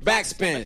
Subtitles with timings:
[0.00, 0.64] Backspin.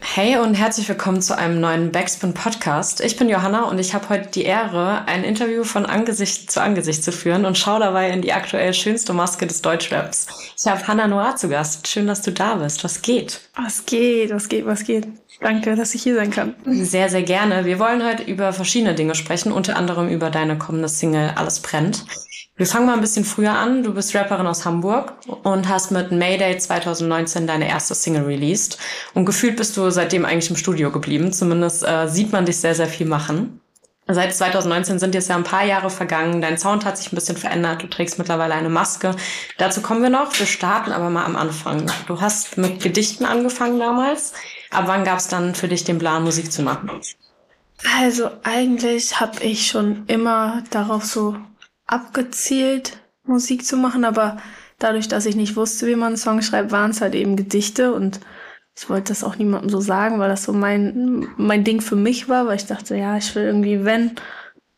[0.00, 3.00] Hey und herzlich willkommen zu einem neuen Backspin Podcast.
[3.00, 7.04] Ich bin Johanna und ich habe heute die Ehre, ein Interview von Angesicht zu Angesicht
[7.04, 10.26] zu führen und schaue dabei in die aktuell schönste Maske des Deutschraps.
[10.58, 11.86] Ich habe Hannah Noir zu Gast.
[11.86, 12.82] Schön, dass du da bist.
[12.82, 13.40] Was geht?
[13.54, 14.30] Was geht?
[14.30, 14.66] Was geht?
[14.66, 15.06] Was geht?
[15.40, 16.54] Danke, dass ich hier sein kann.
[16.64, 17.66] Sehr, sehr gerne.
[17.66, 22.04] Wir wollen heute über verschiedene Dinge sprechen, unter anderem über deine kommende Single Alles brennt.
[22.58, 23.82] Wir fangen mal ein bisschen früher an.
[23.82, 25.12] Du bist Rapperin aus Hamburg
[25.42, 28.78] und hast mit Mayday 2019 deine erste Single released.
[29.12, 31.34] Und gefühlt bist du seitdem eigentlich im Studio geblieben.
[31.34, 33.60] Zumindest äh, sieht man dich sehr, sehr viel machen.
[34.08, 36.40] Seit 2019 sind jetzt ja ein paar Jahre vergangen.
[36.40, 37.82] Dein Sound hat sich ein bisschen verändert.
[37.82, 39.14] Du trägst mittlerweile eine Maske.
[39.58, 40.38] Dazu kommen wir noch.
[40.38, 41.90] Wir starten aber mal am Anfang.
[42.06, 44.32] Du hast mit Gedichten angefangen damals.
[44.70, 46.90] Ab wann gab es dann für dich den Plan, Musik zu machen?
[48.00, 51.36] Also eigentlich habe ich schon immer darauf so
[51.86, 54.38] abgezielt, Musik zu machen, aber
[54.78, 57.92] dadurch, dass ich nicht wusste, wie man einen Song schreibt, waren es halt eben Gedichte
[57.92, 58.20] und
[58.78, 62.28] ich wollte das auch niemandem so sagen, weil das so mein, mein Ding für mich
[62.28, 64.12] war, weil ich dachte, ja, ich will irgendwie, wenn,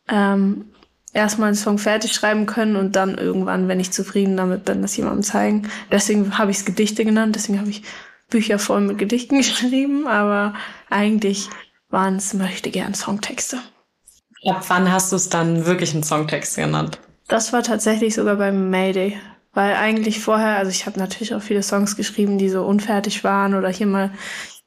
[0.07, 0.65] ähm,
[1.13, 4.95] erstmal einen Song fertig schreiben können und dann irgendwann, wenn ich zufrieden damit bin, das
[4.95, 5.69] jemandem zeigen.
[5.91, 7.83] Deswegen habe ich es Gedichte genannt, deswegen habe ich
[8.29, 10.53] Bücher voll mit Gedichten geschrieben, aber
[10.89, 11.49] eigentlich
[11.89, 13.59] waren es möchte gern Songtexte.
[14.45, 16.99] Ab wann hast du es dann wirklich einen Songtext genannt?
[17.29, 19.17] Das war tatsächlich sogar beim Mayday.
[19.53, 23.55] Weil eigentlich vorher, also ich habe natürlich auch viele Songs geschrieben, die so unfertig waren
[23.55, 24.11] oder hier mal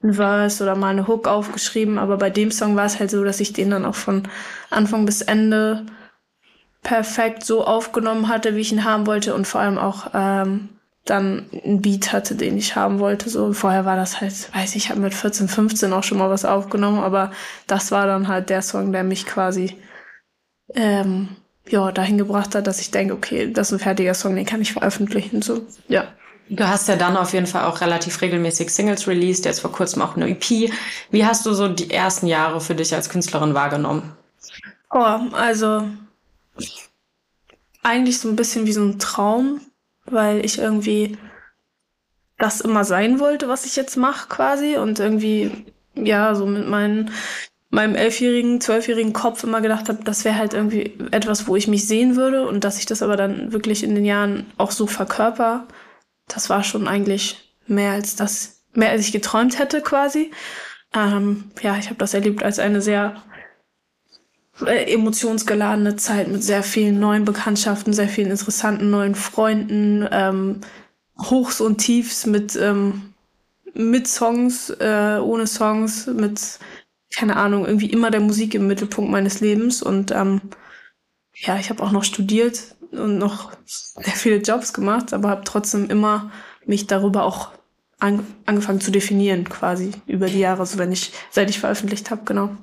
[0.02, 3.22] ein Verse oder mal eine Hook aufgeschrieben, aber bei dem Song war es halt so,
[3.22, 4.28] dass ich den dann auch von
[4.70, 5.86] Anfang bis Ende
[6.82, 10.68] perfekt so aufgenommen hatte, wie ich ihn haben wollte und vor allem auch ähm,
[11.04, 13.30] dann einen Beat hatte, den ich haben wollte.
[13.30, 16.30] So vorher war das halt, weiß ich, ich habe mit 14, 15 auch schon mal
[16.30, 17.30] was aufgenommen, aber
[17.68, 19.76] das war dann halt der Song, der mich quasi
[20.74, 21.28] ähm,
[21.68, 24.60] ja dahin gebracht hat, dass ich denke, okay, das ist ein fertiger Song, den kann
[24.60, 25.42] ich veröffentlichen.
[25.42, 26.06] So ja.
[26.48, 30.02] Du hast ja dann auf jeden Fall auch relativ regelmäßig Singles released, jetzt vor kurzem
[30.02, 30.70] auch eine EP.
[31.10, 34.12] Wie hast du so die ersten Jahre für dich als Künstlerin wahrgenommen?
[34.90, 35.88] Oh, also
[37.82, 39.60] eigentlich so ein bisschen wie so ein Traum
[40.04, 41.18] weil ich irgendwie
[42.38, 45.64] das immer sein wollte, was ich jetzt mache quasi und irgendwie
[45.94, 47.12] ja so mit meinen
[47.72, 51.88] meinem elfjährigen, zwölfjährigen Kopf immer gedacht habe, das wäre halt irgendwie etwas, wo ich mich
[51.88, 55.66] sehen würde und dass ich das aber dann wirklich in den Jahren auch so verkörper,
[56.28, 60.30] das war schon eigentlich mehr als das, mehr als ich geträumt hätte quasi.
[60.94, 63.22] Ähm, ja, ich habe das erlebt als eine sehr
[64.66, 70.60] äh, emotionsgeladene Zeit mit sehr vielen neuen Bekanntschaften, sehr vielen interessanten neuen Freunden, ähm,
[71.18, 73.14] Hochs und Tiefs mit, ähm,
[73.72, 76.58] mit Songs, äh, ohne Songs, mit,
[77.14, 79.82] keine Ahnung, irgendwie immer der Musik im Mittelpunkt meines Lebens.
[79.82, 80.40] Und ähm,
[81.34, 85.88] ja, ich habe auch noch studiert und noch sehr viele Jobs gemacht, aber habe trotzdem
[85.88, 86.30] immer
[86.66, 87.50] mich darüber auch
[87.98, 92.22] an, angefangen zu definieren, quasi über die Jahre, so wenn ich, seit ich veröffentlicht habe,
[92.24, 92.56] genau.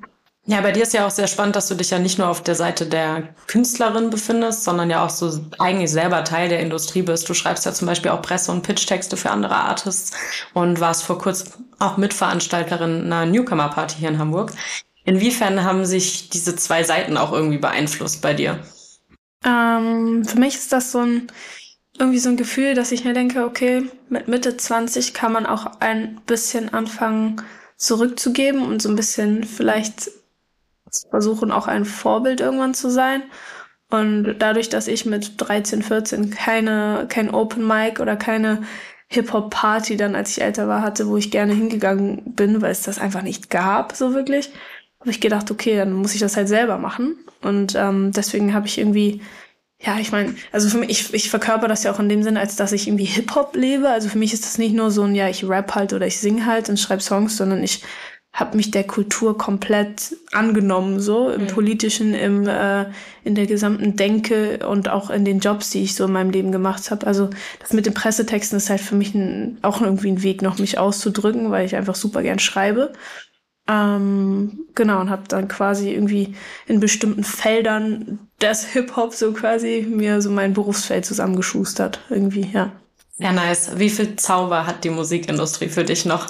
[0.46, 2.42] Ja, bei dir ist ja auch sehr spannend, dass du dich ja nicht nur auf
[2.42, 7.30] der Seite der Künstlerin befindest, sondern ja auch so eigentlich selber Teil der Industrie bist.
[7.30, 10.12] Du schreibst ja zum Beispiel auch Presse- und Pitch-Texte für andere Artists
[10.54, 14.54] und warst vor kurzem auch Mitveranstalterin einer Newcomer-Party hier in Hamburg.
[15.06, 18.60] Inwiefern haben sich diese zwei Seiten auch irgendwie beeinflusst bei dir?
[19.46, 21.32] Ähm, für mich ist das so ein
[22.00, 25.80] irgendwie so ein Gefühl, dass ich mir denke, okay, mit Mitte 20 kann man auch
[25.80, 27.42] ein bisschen anfangen
[27.76, 30.10] zurückzugeben und so ein bisschen vielleicht
[31.10, 33.24] versuchen auch ein Vorbild irgendwann zu sein.
[33.90, 38.64] Und dadurch, dass ich mit 13, 14 keine, kein Open Mic oder keine
[39.08, 43.00] Hip-Hop-Party dann, als ich älter war, hatte, wo ich gerne hingegangen bin, weil es das
[43.00, 44.52] einfach nicht gab, so wirklich,
[45.00, 47.18] habe ich gedacht, okay, dann muss ich das halt selber machen.
[47.42, 49.22] Und ähm, deswegen habe ich irgendwie,
[49.82, 52.40] ja, ich meine, also für mich, ich, ich verkörper das ja auch in dem Sinne,
[52.40, 53.90] als dass ich irgendwie Hip-Hop lebe.
[53.90, 56.20] Also für mich ist das nicht nur so ein, ja, ich rap halt oder ich
[56.20, 57.82] sing halt und schreibe Songs, sondern ich
[58.32, 61.48] habe mich der Kultur komplett angenommen, so im mhm.
[61.48, 62.86] politischen, im äh,
[63.24, 66.52] in der gesamten Denke und auch in den Jobs, die ich so in meinem Leben
[66.52, 67.08] gemacht habe.
[67.08, 67.30] Also
[67.60, 70.78] das mit den Pressetexten ist halt für mich ein, auch irgendwie ein Weg, noch mich
[70.78, 72.94] auszudrücken, weil ich einfach super gern schreibe.
[73.68, 79.86] Ähm, genau und habe dann quasi irgendwie in bestimmten Feldern des Hip Hop so quasi
[79.88, 82.72] mir so mein Berufsfeld zusammengeschustert irgendwie, ja.
[83.18, 83.72] Ja, nice.
[83.76, 86.28] Wie viel Zauber hat die Musikindustrie für dich noch?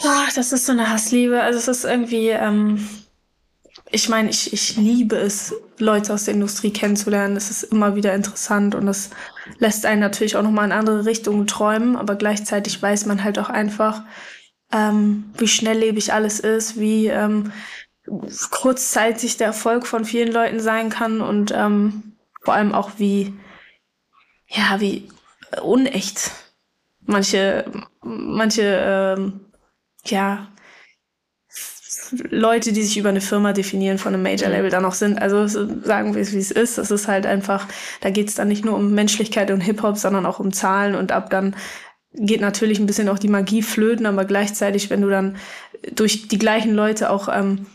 [0.00, 1.42] Boah, das ist so eine Hassliebe.
[1.42, 2.88] Also es ist irgendwie, ähm,
[3.90, 7.36] ich meine, ich, ich liebe es, Leute aus der Industrie kennenzulernen.
[7.36, 9.10] Es ist immer wieder interessant und das
[9.58, 13.48] lässt einen natürlich auch nochmal in andere Richtungen träumen, aber gleichzeitig weiß man halt auch
[13.48, 14.02] einfach,
[14.72, 17.52] ähm, wie schnelllebig alles ist, wie ähm,
[18.50, 23.34] kurzzeitig der Erfolg von vielen Leuten sein kann und ähm, vor allem auch wie,
[24.48, 25.08] ja, wie
[25.62, 26.32] unecht
[27.08, 27.64] manche,
[28.02, 29.40] manche, ähm,
[30.10, 30.48] ja,
[32.30, 34.72] Leute, die sich über eine Firma definieren, von einem Major-Label mhm.
[34.72, 35.20] dann auch sind.
[35.20, 36.78] Also sagen wir es, wie es ist.
[36.78, 37.66] Das ist halt einfach,
[38.00, 41.12] da geht es dann nicht nur um Menschlichkeit und Hip-Hop, sondern auch um Zahlen und
[41.12, 41.54] ab dann
[42.14, 45.36] geht natürlich ein bisschen auch die Magie flöten, aber gleichzeitig, wenn du dann
[45.94, 47.66] durch die gleichen Leute auch ähm,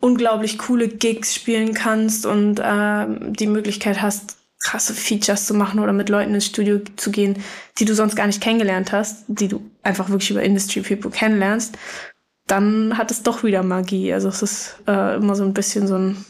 [0.00, 5.92] unglaublich coole Gigs spielen kannst und ähm, die Möglichkeit hast, krasse Features zu machen oder
[5.92, 7.42] mit Leuten ins Studio zu gehen,
[7.78, 11.76] die du sonst gar nicht kennengelernt hast, die du einfach wirklich über Industry People kennenlernst,
[12.46, 14.12] dann hat es doch wieder Magie.
[14.12, 16.24] Also es ist äh, immer so ein bisschen so ein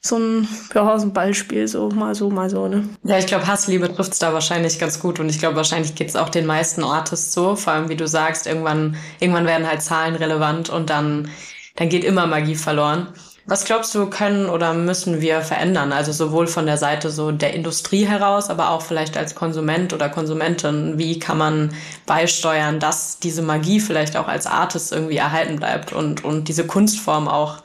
[0.00, 2.88] so ein, ja, so ein Ballspiel, so mal so, mal so, ne?
[3.04, 6.28] Ja, ich glaube, Hassliebe trifft's da wahrscheinlich ganz gut und ich glaube, wahrscheinlich geht's auch
[6.28, 10.70] den meisten Artists so, vor allem wie du sagst, irgendwann, irgendwann werden halt Zahlen relevant
[10.70, 11.30] und dann,
[11.76, 13.08] dann geht immer Magie verloren.
[13.48, 15.90] Was glaubst du, können oder müssen wir verändern?
[15.90, 20.10] Also sowohl von der Seite so der Industrie heraus, aber auch vielleicht als Konsument oder
[20.10, 20.98] Konsumentin.
[20.98, 21.74] Wie kann man
[22.04, 27.26] beisteuern, dass diese Magie vielleicht auch als Artist irgendwie erhalten bleibt und, und diese Kunstform
[27.26, 27.62] auch,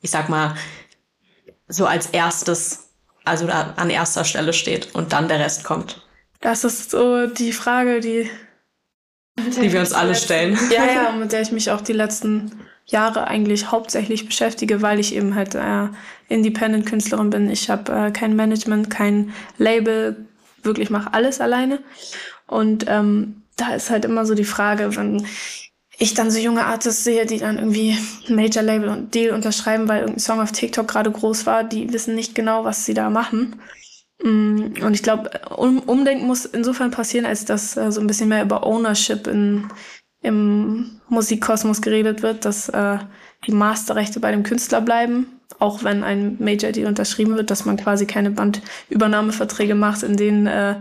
[0.00, 0.56] ich sag mal,
[1.68, 2.88] so als erstes,
[3.26, 6.00] also an erster Stelle steht und dann der Rest kommt?
[6.40, 8.30] Das ist so die Frage, die,
[9.36, 10.58] die wir uns alle stellen.
[10.70, 12.52] Ja, ja, mit der ich mich auch die letzten
[12.86, 15.88] Jahre eigentlich hauptsächlich beschäftige, weil ich eben halt äh,
[16.28, 17.50] Independent-Künstlerin bin.
[17.50, 20.26] Ich habe äh, kein Management, kein Label,
[20.62, 21.80] wirklich mache alles alleine.
[22.46, 25.26] Und ähm, da ist halt immer so die Frage, wenn
[25.98, 27.96] ich dann so junge Artists sehe, die dann irgendwie
[28.28, 32.14] ein Major-Label und Deal unterschreiben, weil irgendein Song auf TikTok gerade groß war, die wissen
[32.14, 33.56] nicht genau, was sie da machen.
[34.22, 38.28] Mm, und ich glaube, um, Umdenken muss insofern passieren, als dass äh, so ein bisschen
[38.28, 39.68] mehr über Ownership in,
[40.26, 42.98] im Musikkosmos geredet wird, dass äh,
[43.46, 45.26] die Masterrechte bei dem Künstler bleiben,
[45.58, 50.46] auch wenn ein Major Deal unterschrieben wird, dass man quasi keine Bandübernahmeverträge macht, in denen
[50.46, 50.76] äh,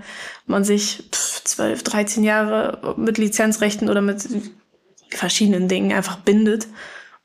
[0.47, 4.27] man sich pff, 12, 13 Jahre mit Lizenzrechten oder mit
[5.09, 6.67] verschiedenen Dingen einfach bindet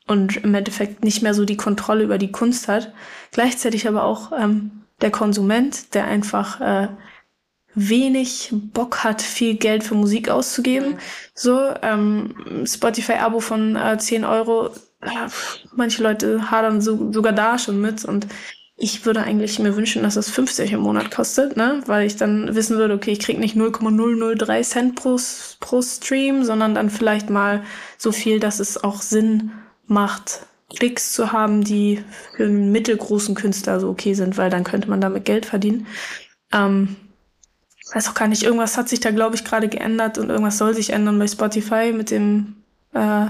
[0.07, 2.93] und im Endeffekt nicht mehr so die Kontrolle über die Kunst hat.
[3.31, 6.87] Gleichzeitig aber auch ähm, der Konsument, der einfach äh,
[7.73, 10.97] wenig Bock hat, viel Geld für Musik auszugeben.
[11.33, 14.67] So, ähm, Spotify-Abo von äh, 10 Euro,
[15.01, 15.09] äh,
[15.75, 18.27] manche Leute hadern so, sogar da schon mit und
[18.81, 21.81] ich würde eigentlich mir wünschen, dass es 50 im Monat kostet, ne?
[21.85, 25.19] Weil ich dann wissen würde, okay, ich krieg nicht 0,003 Cent pro,
[25.59, 27.63] pro Stream, sondern dann vielleicht mal
[27.99, 29.51] so viel, dass es auch Sinn
[29.85, 32.03] macht, Klicks zu haben, die
[32.35, 35.85] für einen mittelgroßen Künstler so okay sind, weil dann könnte man damit Geld verdienen.
[36.51, 36.95] Ähm,
[37.93, 40.73] weiß auch gar nicht, irgendwas hat sich da, glaube ich, gerade geändert und irgendwas soll
[40.73, 42.55] sich ändern bei Spotify mit dem
[42.93, 43.27] äh,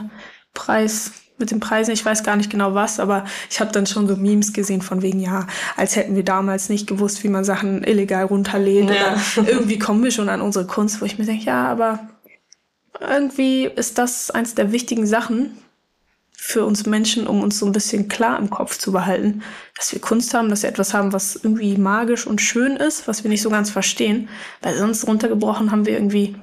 [0.53, 1.11] Preis
[1.41, 1.91] mit den Preisen.
[1.91, 5.01] Ich weiß gar nicht genau was, aber ich habe dann schon so Memes gesehen von
[5.01, 9.17] wegen, ja, als hätten wir damals nicht gewusst, wie man Sachen illegal runterlädt ja.
[9.37, 12.07] oder irgendwie kommen wir schon an unsere Kunst, wo ich mir denke, ja, aber
[12.99, 15.57] irgendwie ist das eins der wichtigen Sachen
[16.43, 19.43] für uns Menschen, um uns so ein bisschen klar im Kopf zu behalten,
[19.77, 23.23] dass wir Kunst haben, dass wir etwas haben, was irgendwie magisch und schön ist, was
[23.23, 24.27] wir nicht so ganz verstehen,
[24.63, 26.35] weil sonst runtergebrochen haben wir irgendwie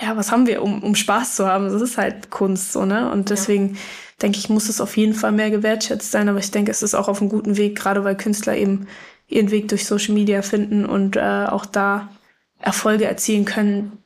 [0.00, 1.68] ja, was haben wir, um, um Spaß zu haben?
[1.68, 3.10] Das ist halt Kunst, so, ne?
[3.10, 3.80] Und deswegen ja.
[4.22, 6.30] denke ich, muss es auf jeden Fall mehr gewertschätzt sein.
[6.30, 8.86] Aber ich denke, es ist auch auf einem guten Weg, gerade weil Künstler eben
[9.26, 12.08] ihren Weg durch Social Media finden und äh, auch da
[12.58, 13.98] Erfolge erzielen können,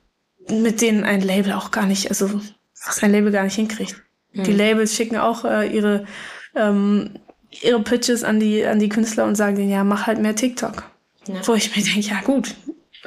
[0.50, 2.40] mit denen ein Label auch gar nicht, also
[2.84, 4.02] was ein Label gar nicht hinkriegt.
[4.32, 4.44] Mhm.
[4.44, 6.06] Die Labels schicken auch äh, ihre
[6.54, 7.10] ähm,
[7.50, 10.84] ihre Pitches an die an die Künstler und sagen denen, ja, mach halt mehr TikTok.
[11.26, 11.34] Ja.
[11.44, 12.54] Wo ich mir denke, ja gut,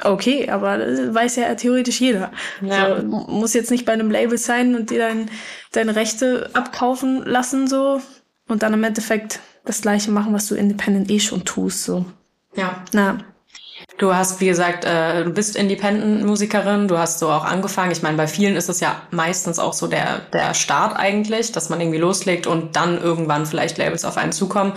[0.02, 2.32] Okay, aber das weiß ja theoretisch jeder.
[2.60, 3.00] Ja.
[3.00, 5.30] So, muss jetzt nicht bei einem Label sein und dir dein,
[5.72, 8.00] deine Rechte abkaufen lassen so
[8.48, 11.84] und dann im Endeffekt das gleiche machen, was du independent eh schon tust.
[11.84, 12.06] So.
[12.54, 12.82] Ja.
[12.92, 13.18] Na.
[14.00, 17.92] Du hast, wie gesagt, äh, du bist Independent-Musikerin, du hast so auch angefangen.
[17.92, 21.68] Ich meine, bei vielen ist es ja meistens auch so der, der Start eigentlich, dass
[21.68, 24.72] man irgendwie loslegt und dann irgendwann vielleicht Labels auf einen zukommen.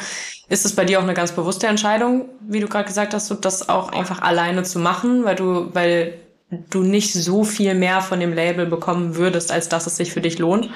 [0.50, 3.70] Ist es bei dir auch eine ganz bewusste Entscheidung, wie du gerade gesagt hast, das
[3.70, 6.20] auch einfach alleine zu machen, weil du, weil
[6.70, 10.20] du nicht so viel mehr von dem Label bekommen würdest, als dass es sich für
[10.20, 10.70] dich lohnt?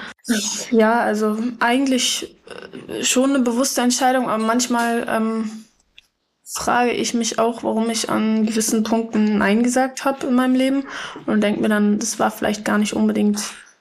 [0.71, 2.37] Ja, also eigentlich
[2.89, 5.51] äh, schon eine bewusste Entscheidung, aber manchmal ähm,
[6.49, 10.85] frage ich mich auch, warum ich an gewissen Punkten Nein gesagt habe in meinem Leben
[11.25, 13.39] und denke mir dann, das war vielleicht gar nicht unbedingt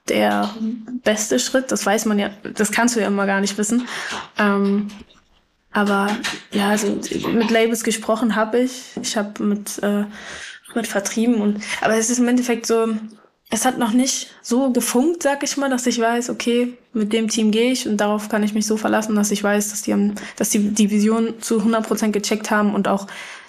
[0.09, 0.51] der
[1.05, 1.71] beste Schritt.
[1.71, 3.87] Das weiß man ja, das kannst du ja immer gar nicht wissen.
[4.37, 4.89] Ähm,
[5.71, 6.09] aber
[6.51, 8.97] ja, also mit Labels gesprochen habe ich.
[9.01, 10.05] Ich habe mit, äh,
[10.75, 12.89] mit vertrieben und aber es ist im Endeffekt so,
[13.49, 17.29] es hat noch nicht so gefunkt, sag ich mal, dass ich weiß, okay, mit dem
[17.29, 19.93] Team gehe ich und darauf kann ich mich so verlassen, dass ich weiß, dass die
[19.93, 23.07] haben, dass die die Vision zu 100 Prozent gecheckt haben und auch,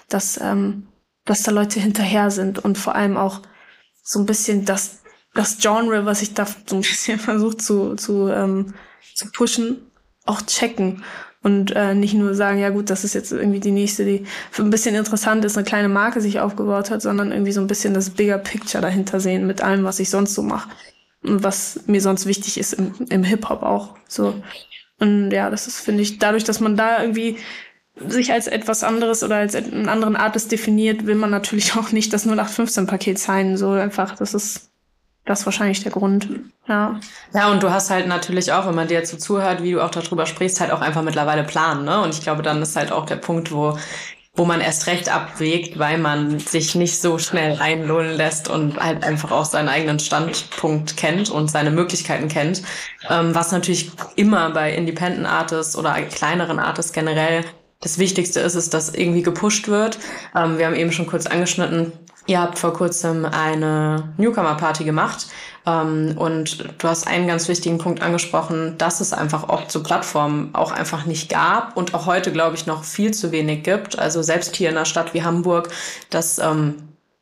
[0.08, 0.86] dass, ähm,
[1.24, 3.42] dass da Leute hinterher sind und vor allem auch
[4.02, 5.02] so ein bisschen das,
[5.34, 8.74] das Genre, was ich da so ein bisschen versucht zu, zu, ähm,
[9.14, 9.90] zu pushen,
[10.26, 11.02] auch checken.
[11.42, 14.62] Und äh, nicht nur sagen, ja gut, das ist jetzt irgendwie die nächste, die für
[14.62, 17.94] ein bisschen interessant ist, eine kleine Marke sich aufgebaut hat, sondern irgendwie so ein bisschen
[17.94, 20.70] das Bigger Picture dahinter sehen mit allem, was ich sonst so mache.
[21.22, 23.94] Und was mir sonst wichtig ist im, im Hip-Hop auch.
[24.08, 24.34] So.
[24.98, 27.38] Und ja, das ist, finde ich, dadurch, dass man da irgendwie
[28.06, 32.12] sich als etwas anderes oder als einen anderen Artist definiert, will man natürlich auch nicht
[32.12, 33.56] das 0815-Paket sein.
[33.56, 34.70] So einfach, das ist
[35.28, 36.28] das ist wahrscheinlich der Grund.
[36.66, 36.98] Ja.
[37.34, 39.82] Ja, und du hast halt natürlich auch, wenn man dir jetzt so zuhört, wie du
[39.84, 42.00] auch darüber sprichst, halt auch einfach mittlerweile Plan, ne?
[42.00, 43.78] Und ich glaube, dann ist halt auch der Punkt, wo
[44.38, 49.02] wo man erst recht abwägt, weil man sich nicht so schnell einlohnen lässt und halt
[49.02, 52.62] einfach auch seinen eigenen Standpunkt kennt und seine Möglichkeiten kennt.
[53.10, 57.44] Ähm, was natürlich immer bei Independent Artists oder kleineren Artists generell
[57.80, 59.98] das Wichtigste ist, ist, dass irgendwie gepusht wird.
[60.36, 61.92] Ähm, wir haben eben schon kurz angeschnitten,
[62.28, 65.28] Ihr habt vor kurzem eine Newcomer-Party gemacht
[65.64, 70.54] ähm, und du hast einen ganz wichtigen Punkt angesprochen, dass es einfach oft so Plattformen
[70.54, 73.98] auch einfach nicht gab und auch heute, glaube ich, noch viel zu wenig gibt.
[73.98, 75.70] Also selbst hier in einer Stadt wie Hamburg,
[76.10, 76.74] dass ähm,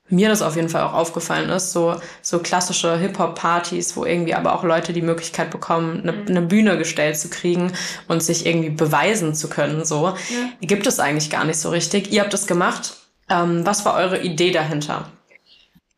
[0.08, 4.56] mir das auf jeden Fall auch aufgefallen ist, so, so klassische Hip-Hop-Partys, wo irgendwie aber
[4.56, 7.72] auch Leute die Möglichkeit bekommen, eine, eine Bühne gestellt zu kriegen
[8.08, 10.06] und sich irgendwie beweisen zu können, so.
[10.06, 10.16] Ja.
[10.62, 12.10] Gibt es eigentlich gar nicht so richtig.
[12.10, 15.10] Ihr habt es gemacht ähm, was war eure Idee dahinter?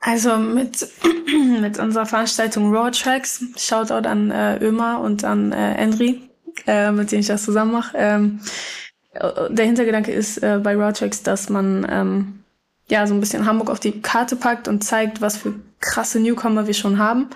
[0.01, 0.87] Also mit,
[1.61, 6.23] mit unserer Veranstaltung Raw Tracks, Shoutout an äh, Ömer und an äh, Henry,
[6.67, 7.97] äh, mit denen ich das zusammen mache.
[7.97, 8.41] Ähm,
[9.49, 12.45] der Hintergedanke ist äh, bei Raw Tracks, dass man ähm,
[12.89, 16.67] ja so ein bisschen Hamburg auf die Karte packt und zeigt, was für krasse Newcomer
[16.67, 17.29] wir schon haben.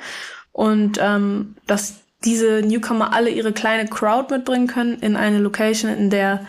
[0.52, 6.10] Und ähm, dass diese Newcomer alle ihre kleine Crowd mitbringen können in eine Location, in
[6.10, 6.46] der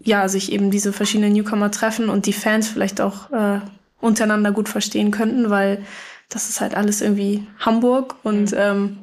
[0.00, 3.60] ja, sich eben diese verschiedenen Newcomer treffen und die Fans vielleicht auch äh,
[4.00, 5.84] untereinander gut verstehen könnten, weil
[6.28, 8.58] das ist halt alles irgendwie Hamburg und mhm.
[8.58, 8.98] ähm,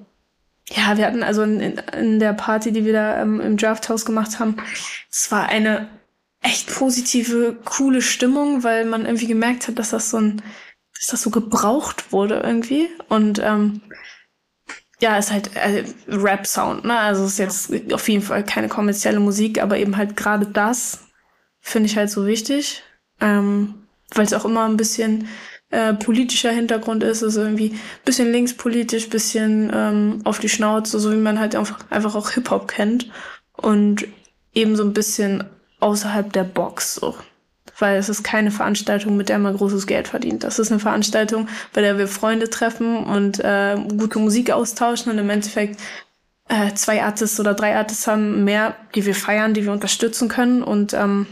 [0.70, 4.40] ja, wir hatten also in, in der Party, die wir da ähm, im Drafthaus gemacht
[4.40, 4.58] haben,
[5.12, 5.88] es war eine
[6.42, 10.42] echt positive, coole Stimmung, weil man irgendwie gemerkt hat, dass das so ein,
[10.98, 13.82] dass das so gebraucht wurde irgendwie und ähm,
[15.02, 16.98] ja, ist halt äh, Rap-Sound, ne?
[16.98, 21.00] Also ist jetzt auf jeden Fall keine kommerzielle Musik, aber eben halt gerade das
[21.60, 22.84] finde ich halt so wichtig,
[23.20, 23.74] ähm,
[24.14, 25.28] weil es auch immer ein bisschen
[25.72, 31.18] äh, politischer Hintergrund ist, also irgendwie bisschen linkspolitisch, bisschen ähm, auf die Schnauze, so wie
[31.18, 33.10] man halt einfach, einfach auch Hip-Hop kennt
[33.58, 34.08] und
[34.54, 35.44] eben so ein bisschen
[35.80, 37.16] außerhalb der Box, so
[37.78, 40.44] weil es ist keine Veranstaltung, mit der man großes Geld verdient.
[40.44, 45.18] Das ist eine Veranstaltung, bei der wir Freunde treffen und äh, gute Musik austauschen und
[45.18, 45.80] im Endeffekt
[46.48, 50.64] äh, zwei Artists oder drei Artists haben mehr, die wir feiern, die wir unterstützen können
[50.64, 51.28] und ähm,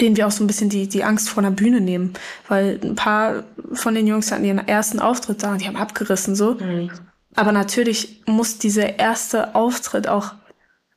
[0.00, 2.14] denen wir auch so ein bisschen die, die Angst vor einer Bühne nehmen.
[2.48, 6.36] Weil ein paar von den Jungs hatten ihren ersten Auftritt da und die haben abgerissen
[6.36, 6.54] so.
[6.54, 6.90] Mhm.
[7.34, 10.34] Aber natürlich muss dieser erste Auftritt auch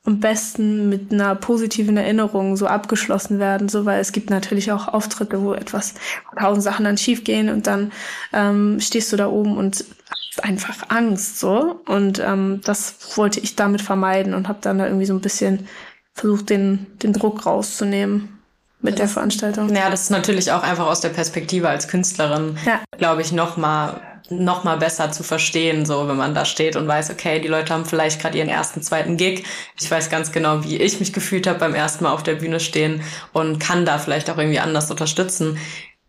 [0.04, 4.88] am besten mit einer positiven Erinnerung so abgeschlossen werden, so weil es gibt natürlich auch
[4.88, 5.94] Auftritte, wo etwas
[6.38, 7.92] tausend Sachen dann schief gehen und dann
[8.32, 13.56] ähm, stehst du da oben und hast einfach Angst so und ähm, das wollte ich
[13.56, 15.68] damit vermeiden und habe dann da irgendwie so ein bisschen
[16.14, 18.40] versucht den den Druck rauszunehmen
[18.80, 19.74] mit das, der Veranstaltung.
[19.74, 22.80] Ja, das ist natürlich auch einfach aus der Perspektive als Künstlerin, ja.
[22.96, 26.86] glaube ich, noch mal noch mal besser zu verstehen, so wenn man da steht und
[26.86, 29.44] weiß, okay, die Leute haben vielleicht gerade ihren ersten, zweiten Gig.
[29.78, 32.60] Ich weiß ganz genau, wie ich mich gefühlt habe beim ersten Mal auf der Bühne
[32.60, 35.58] stehen und kann da vielleicht auch irgendwie anders unterstützen.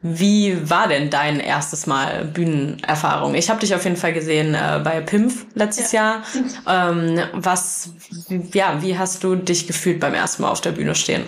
[0.03, 3.35] Wie war denn dein erstes Mal Bühnenerfahrung?
[3.35, 6.23] Ich habe dich auf jeden Fall gesehen äh, bei PIMF letztes ja.
[6.65, 6.91] Jahr.
[6.91, 7.91] Ähm, was,
[8.51, 11.23] ja, wie hast du dich gefühlt beim ersten Mal auf der Bühne stehen?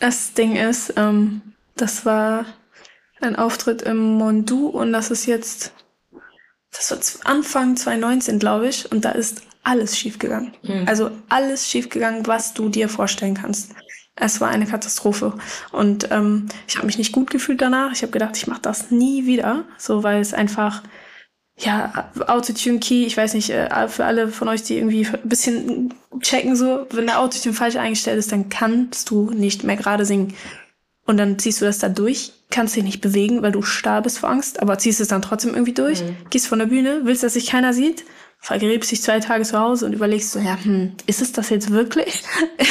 [0.00, 1.42] Das Ding ist, ähm,
[1.76, 2.46] das war
[3.20, 5.72] ein Auftritt im Mondu und das ist jetzt
[6.76, 10.52] das war Anfang 2019, glaube ich, und da ist alles schiefgegangen.
[10.62, 10.84] Mhm.
[10.86, 13.70] Also alles schiefgegangen, was du dir vorstellen kannst.
[14.16, 15.34] Es war eine Katastrophe.
[15.72, 17.92] Und ähm, ich habe mich nicht gut gefühlt danach.
[17.92, 19.64] Ich habe gedacht, ich mache das nie wieder.
[19.76, 20.82] So, weil es einfach,
[21.58, 25.94] ja, Autotune Key, ich weiß nicht, äh, für alle von euch, die irgendwie ein bisschen
[26.20, 30.34] checken, so, wenn der Autotune falsch eingestellt ist, dann kannst du nicht mehr gerade singen.
[31.06, 34.20] Und dann ziehst du das da durch kannst dich nicht bewegen, weil du starr bist
[34.20, 36.16] vor Angst, aber ziehst es dann trotzdem irgendwie durch, mhm.
[36.30, 38.04] gehst von der Bühne, willst, dass sich keiner sieht,
[38.38, 41.70] vergräbst dich zwei Tage zu Hause und überlegst so, ja, hm, ist es das jetzt
[41.70, 42.22] wirklich?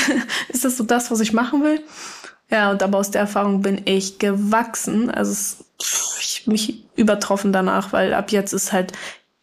[0.48, 1.82] ist das so das, was ich machen will?
[2.50, 5.10] Ja, und aber aus der Erfahrung bin ich gewachsen.
[5.10, 5.66] Also es,
[6.22, 8.94] ich mich übertroffen danach, weil ab jetzt ist halt,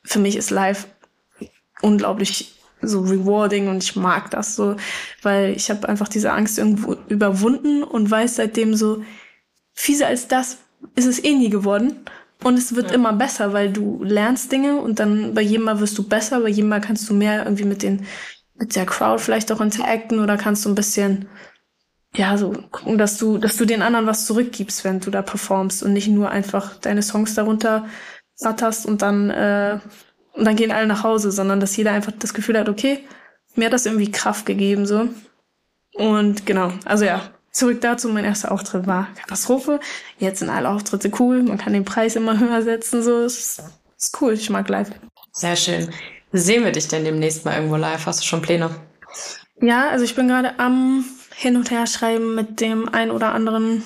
[0.05, 0.87] für mich ist live
[1.83, 4.77] unglaublich so rewarding und ich mag das so,
[5.23, 9.03] weil ich habe einfach diese Angst irgendwo überwunden und weiß seitdem so,
[9.75, 10.59] fieser als das
[10.95, 12.05] ist es eh nie geworden.
[12.43, 12.95] Und es wird ja.
[12.95, 16.49] immer besser, weil du lernst Dinge und dann bei jedem Mal wirst du besser, bei
[16.49, 18.07] jedem Mal kannst du mehr irgendwie mit den,
[18.55, 21.29] mit der Crowd vielleicht auch interacten oder kannst du ein bisschen,
[22.15, 25.83] ja, so gucken, dass du, dass du den anderen was zurückgibst, wenn du da performst
[25.83, 27.87] und nicht nur einfach deine Songs darunter
[28.41, 29.81] ratterst und dann, äh,
[30.41, 33.05] und dann gehen alle nach Hause, sondern dass jeder einfach das Gefühl hat, okay,
[33.57, 35.07] mir hat das irgendwie Kraft gegeben, so.
[35.93, 39.81] Und genau, also ja, zurück dazu, mein erster Auftritt war Katastrophe.
[40.19, 43.21] Jetzt sind alle Auftritte cool, man kann den Preis immer höher setzen, so.
[43.21, 43.63] Ist,
[43.99, 44.91] ist cool, ich mag live.
[45.33, 45.91] Sehr schön.
[46.33, 48.07] Sehen wir dich denn demnächst mal irgendwo live?
[48.07, 48.71] Hast du schon Pläne?
[49.61, 51.05] Ja, also ich bin gerade am
[51.37, 53.85] Hin- und Herschreiben mit dem ein oder anderen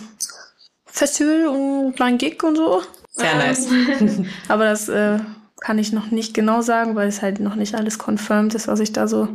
[0.87, 2.83] Festival und kleinen Gig und so.
[3.11, 3.67] Sehr nice.
[4.49, 5.19] Aber das äh,
[5.65, 8.81] kann ich noch nicht genau sagen, weil es halt noch nicht alles confirmed ist, was
[8.81, 9.29] ich da so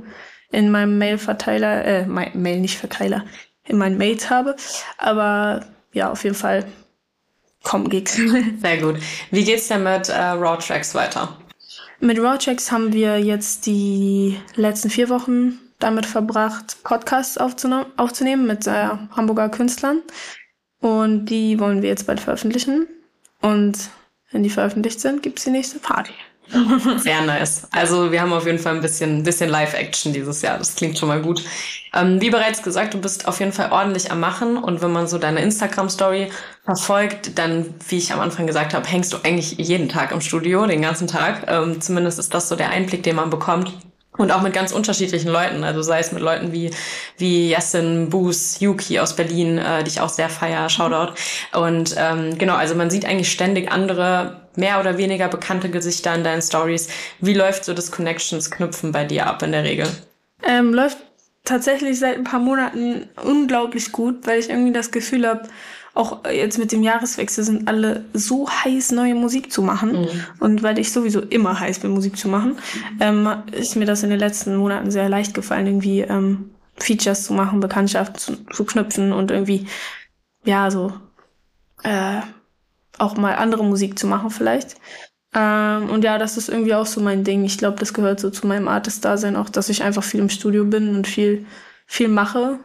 [0.52, 3.26] in meinem Mail-Verteiler, äh, Mail nicht Verteiler,
[3.66, 4.56] in meinen Mails habe.
[5.00, 6.66] Aber ja, auf jeden Fall
[7.64, 8.14] kommen Gigs.
[8.62, 8.98] Sehr gut.
[9.32, 11.36] Wie geht's denn mit äh, Raw Tracks weiter?
[12.00, 18.68] Mit Raw Tracks haben wir jetzt die letzten vier Wochen damit verbracht, Podcasts aufzunehmen mit
[18.68, 20.04] äh, Hamburger Künstlern.
[20.80, 22.88] Und die wollen wir jetzt bald veröffentlichen.
[23.42, 23.90] Und
[24.32, 26.14] wenn die veröffentlicht sind, gibt's die nächste Party.
[26.98, 27.68] Sehr nice.
[27.72, 30.58] Also wir haben auf jeden Fall ein bisschen, bisschen Live-Action dieses Jahr.
[30.58, 31.44] Das klingt schon mal gut.
[31.94, 35.08] Ähm, wie bereits gesagt, du bist auf jeden Fall ordentlich am Machen und wenn man
[35.08, 36.32] so deine Instagram-Story
[36.64, 40.66] verfolgt, dann, wie ich am Anfang gesagt habe, hängst du eigentlich jeden Tag im Studio,
[40.66, 41.46] den ganzen Tag.
[41.48, 43.72] Ähm, zumindest ist das so der Einblick, den man bekommt.
[44.20, 46.72] Und auch mit ganz unterschiedlichen Leuten, also sei es mit Leuten wie,
[47.18, 51.14] wie Yasin, Boos, Yuki aus Berlin, äh, die ich auch sehr feier, Shoutout.
[51.54, 56.26] Und ähm, genau, also man sieht eigentlich ständig andere, mehr oder weniger bekannte Gesichter in
[56.26, 56.90] deinen Stories.
[57.22, 59.88] Wie läuft so das Connections-Knüpfen bei dir ab in der Regel?
[60.46, 60.98] Ähm, läuft
[61.46, 65.44] tatsächlich seit ein paar Monaten unglaublich gut, weil ich irgendwie das Gefühl habe,
[65.94, 70.02] auch jetzt mit dem Jahreswechsel sind alle so heiß, neue Musik zu machen.
[70.02, 70.08] Mhm.
[70.40, 72.58] Und weil ich sowieso immer heiß bin, Musik zu machen,
[73.00, 77.34] ähm, ist mir das in den letzten Monaten sehr leicht gefallen, irgendwie ähm, Features zu
[77.34, 79.68] machen, Bekanntschaften zu, zu knüpfen und irgendwie,
[80.46, 80.94] ja, so
[81.84, 82.22] äh,
[82.98, 84.76] auch mal andere Musik zu machen vielleicht.
[85.34, 87.44] Ähm, und ja, das ist irgendwie auch so mein Ding.
[87.44, 90.66] Ich glaube, das gehört so zu meinem Artist-Dasein auch, dass ich einfach viel im Studio
[90.66, 91.46] bin und viel,
[91.86, 92.60] viel mache.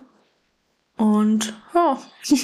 [0.97, 1.99] Und ja.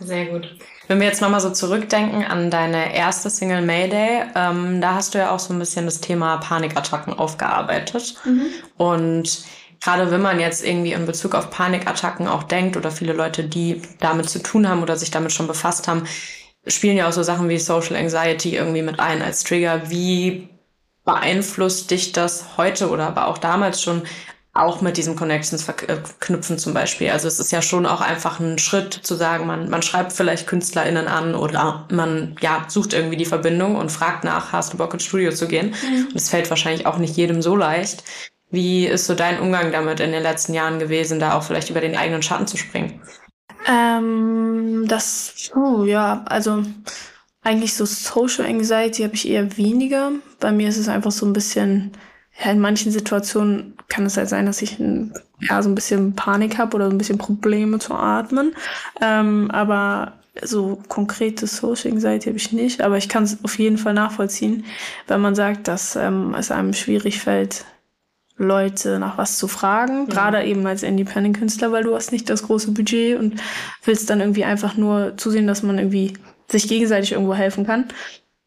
[0.00, 0.56] Sehr gut.
[0.88, 5.18] Wenn wir jetzt nochmal so zurückdenken an deine erste Single Mayday, ähm, da hast du
[5.18, 8.14] ja auch so ein bisschen das Thema Panikattacken aufgearbeitet.
[8.24, 8.46] Mhm.
[8.76, 9.44] Und
[9.80, 13.82] gerade wenn man jetzt irgendwie in Bezug auf Panikattacken auch denkt oder viele Leute, die
[14.00, 16.04] damit zu tun haben oder sich damit schon befasst haben,
[16.66, 19.90] spielen ja auch so Sachen wie Social Anxiety irgendwie mit ein als Trigger.
[19.90, 20.48] Wie
[21.04, 24.02] beeinflusst dich das heute oder aber auch damals schon
[24.52, 27.10] auch mit diesen Connections verknüpfen zum Beispiel.
[27.10, 30.48] Also es ist ja schon auch einfach ein Schritt zu sagen, man, man schreibt vielleicht
[30.48, 34.92] KünstlerInnen an oder man ja, sucht irgendwie die Verbindung und fragt nach, hast du Bock
[34.92, 35.74] ins Studio zu gehen?
[35.82, 36.08] Mhm.
[36.08, 38.02] Und es fällt wahrscheinlich auch nicht jedem so leicht.
[38.50, 41.80] Wie ist so dein Umgang damit in den letzten Jahren gewesen, da auch vielleicht über
[41.80, 43.00] den eigenen Schatten zu springen?
[43.68, 46.64] Ähm, das, oh, ja, also
[47.42, 50.10] eigentlich so Social Anxiety habe ich eher weniger.
[50.40, 51.92] Bei mir ist es einfach so ein bisschen,
[52.42, 56.14] ja, in manchen Situationen kann es halt sein, dass ich ein, ja, so ein bisschen
[56.14, 58.52] Panik habe oder so ein bisschen Probleme zu atmen.
[59.00, 62.80] Ähm, aber so konkrete Social Anxiety habe ich nicht.
[62.80, 64.64] Aber ich kann es auf jeden Fall nachvollziehen,
[65.06, 67.64] wenn man sagt, dass ähm, es einem schwierig fällt,
[68.36, 70.14] Leute nach was zu fragen, ja.
[70.14, 73.34] gerade eben als Independent-Künstler, weil du hast nicht das große Budget und
[73.84, 76.14] willst dann irgendwie einfach nur zusehen, dass man irgendwie
[76.50, 77.88] sich gegenseitig irgendwo helfen kann.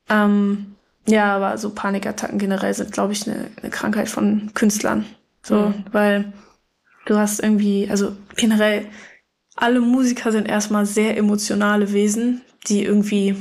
[0.10, 0.73] Ähm,
[1.06, 5.06] ja, aber so Panikattacken generell sind, glaube ich, eine, eine Krankheit von Künstlern.
[5.42, 5.86] So, mhm.
[5.92, 6.34] weil
[7.06, 8.88] du hast irgendwie, also generell,
[9.56, 13.36] alle Musiker sind erstmal sehr emotionale Wesen, die irgendwie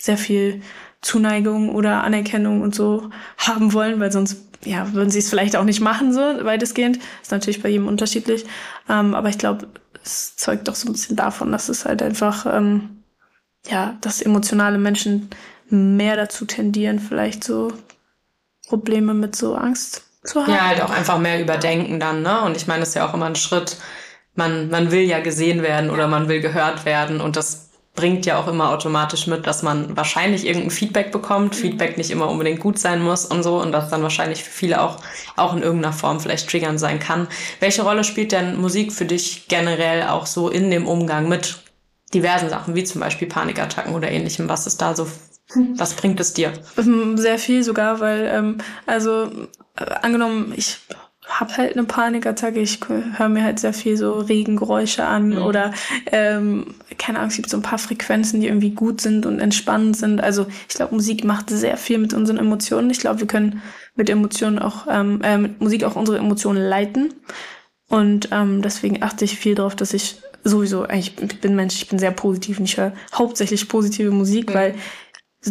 [0.00, 0.60] sehr viel
[1.00, 5.64] Zuneigung oder Anerkennung und so haben wollen, weil sonst ja, würden sie es vielleicht auch
[5.64, 6.98] nicht machen, so weitestgehend.
[7.22, 8.44] Ist natürlich bei jedem unterschiedlich.
[8.88, 9.68] Ähm, aber ich glaube,
[10.04, 13.02] es zeugt doch so ein bisschen davon, dass es halt einfach, ähm,
[13.68, 15.30] ja, dass emotionale Menschen
[15.68, 17.72] mehr dazu tendieren, vielleicht so
[18.68, 20.52] Probleme mit so Angst zu haben.
[20.52, 22.42] Ja, halt auch einfach mehr überdenken dann, ne?
[22.42, 23.76] Und ich meine, das ist ja auch immer ein Schritt.
[24.34, 28.38] Man, man will ja gesehen werden oder man will gehört werden und das bringt ja
[28.38, 31.58] auch immer automatisch mit, dass man wahrscheinlich irgendein Feedback bekommt, mhm.
[31.58, 34.82] Feedback nicht immer unbedingt gut sein muss und so und das dann wahrscheinlich für viele
[34.82, 34.98] auch,
[35.36, 37.26] auch in irgendeiner Form vielleicht triggern sein kann.
[37.58, 41.56] Welche Rolle spielt denn Musik für dich generell auch so in dem Umgang mit
[42.12, 44.48] diversen Sachen, wie zum Beispiel Panikattacken oder ähnlichem?
[44.48, 45.08] Was ist da so
[45.54, 46.52] was bringt es dir?
[46.76, 49.30] Ähm, sehr viel sogar, weil, ähm, also
[49.76, 50.78] äh, angenommen, ich
[51.28, 52.60] hab halt eine Panikattacke.
[52.60, 55.42] Ich höre mir halt sehr viel so Regengeräusche an mhm.
[55.42, 55.72] oder
[56.12, 59.96] ähm, keine Ahnung, es gibt so ein paar Frequenzen, die irgendwie gut sind und entspannend
[59.96, 60.20] sind.
[60.20, 62.90] Also ich glaube, Musik macht sehr viel mit unseren Emotionen.
[62.90, 63.60] Ich glaube, wir können
[63.96, 67.14] mit Emotionen auch, ähm, äh, mit Musik auch unsere Emotionen leiten.
[67.88, 71.88] Und ähm, deswegen achte ich viel darauf, dass ich sowieso, eigentlich, ich bin Mensch, ich
[71.88, 74.54] bin sehr positiv und ich höre hauptsächlich positive Musik, mhm.
[74.54, 74.74] weil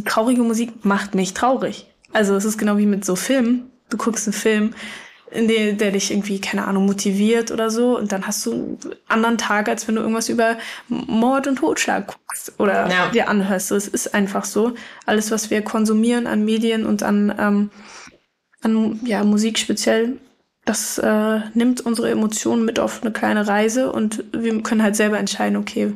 [0.06, 1.88] traurige Musik macht mich traurig.
[2.14, 3.72] Also es ist genau wie mit so Filmen.
[3.90, 4.74] Du guckst einen Film,
[5.32, 7.98] in der, der dich irgendwie, keine Ahnung, motiviert oder so.
[7.98, 12.08] Und dann hast du einen anderen Tag, als wenn du irgendwas über Mord und Totschlag
[12.08, 13.10] guckst oder ja.
[13.10, 13.72] dir anhörst.
[13.72, 14.76] Es ist einfach so.
[15.06, 17.70] Alles, was wir konsumieren an Medien und an, ähm,
[18.62, 20.18] an ja, Musik speziell,
[20.64, 25.20] das äh, nimmt unsere Emotionen mit auf eine kleine Reise und wir können halt selber
[25.20, 25.94] entscheiden, okay,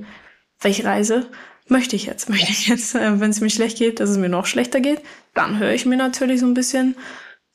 [0.62, 1.28] welche Reise
[1.70, 2.30] möchte ich jetzt?
[2.30, 5.02] Möchte ich jetzt, äh, wenn es mir schlecht geht, dass es mir noch schlechter geht?
[5.34, 6.96] Dann höre ich mir natürlich so ein bisschen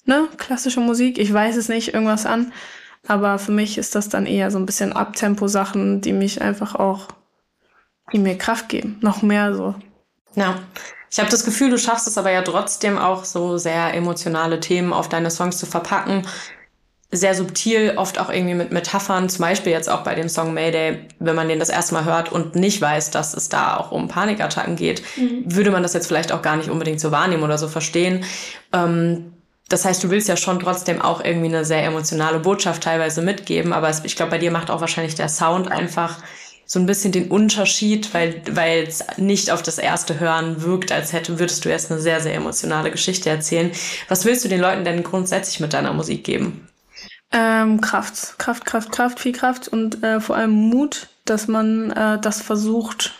[0.04, 1.18] ne, klassische Musik.
[1.18, 2.52] Ich weiß es nicht, irgendwas an.
[3.06, 7.08] Aber für mich ist das dann eher so ein bisschen Abtempo-Sachen, die mich einfach auch,
[8.12, 8.98] die mir Kraft geben.
[9.00, 9.74] Noch mehr so.
[10.34, 10.60] Ja.
[11.10, 14.92] Ich habe das Gefühl, du schaffst es aber ja trotzdem auch so sehr emotionale Themen
[14.92, 16.26] auf deine Songs zu verpacken.
[17.16, 20.98] Sehr subtil, oft auch irgendwie mit Metaphern, zum Beispiel jetzt auch bei dem Song Mayday,
[21.20, 24.08] wenn man den das erste Mal hört und nicht weiß, dass es da auch um
[24.08, 25.44] Panikattacken geht, mhm.
[25.46, 28.24] würde man das jetzt vielleicht auch gar nicht unbedingt so wahrnehmen oder so verstehen.
[28.72, 29.32] Ähm,
[29.68, 33.72] das heißt, du willst ja schon trotzdem auch irgendwie eine sehr emotionale Botschaft teilweise mitgeben,
[33.72, 36.18] aber ich glaube, bei dir macht auch wahrscheinlich der Sound einfach
[36.66, 41.12] so ein bisschen den Unterschied, weil weil es nicht auf das erste Hören wirkt, als
[41.12, 43.70] hätte würdest du erst eine sehr sehr emotionale Geschichte erzählen.
[44.08, 46.68] Was willst du den Leuten denn grundsätzlich mit deiner Musik geben?
[47.36, 52.20] Ähm, Kraft, Kraft, Kraft, Kraft, viel Kraft und äh, vor allem Mut, dass man äh,
[52.20, 53.12] das versucht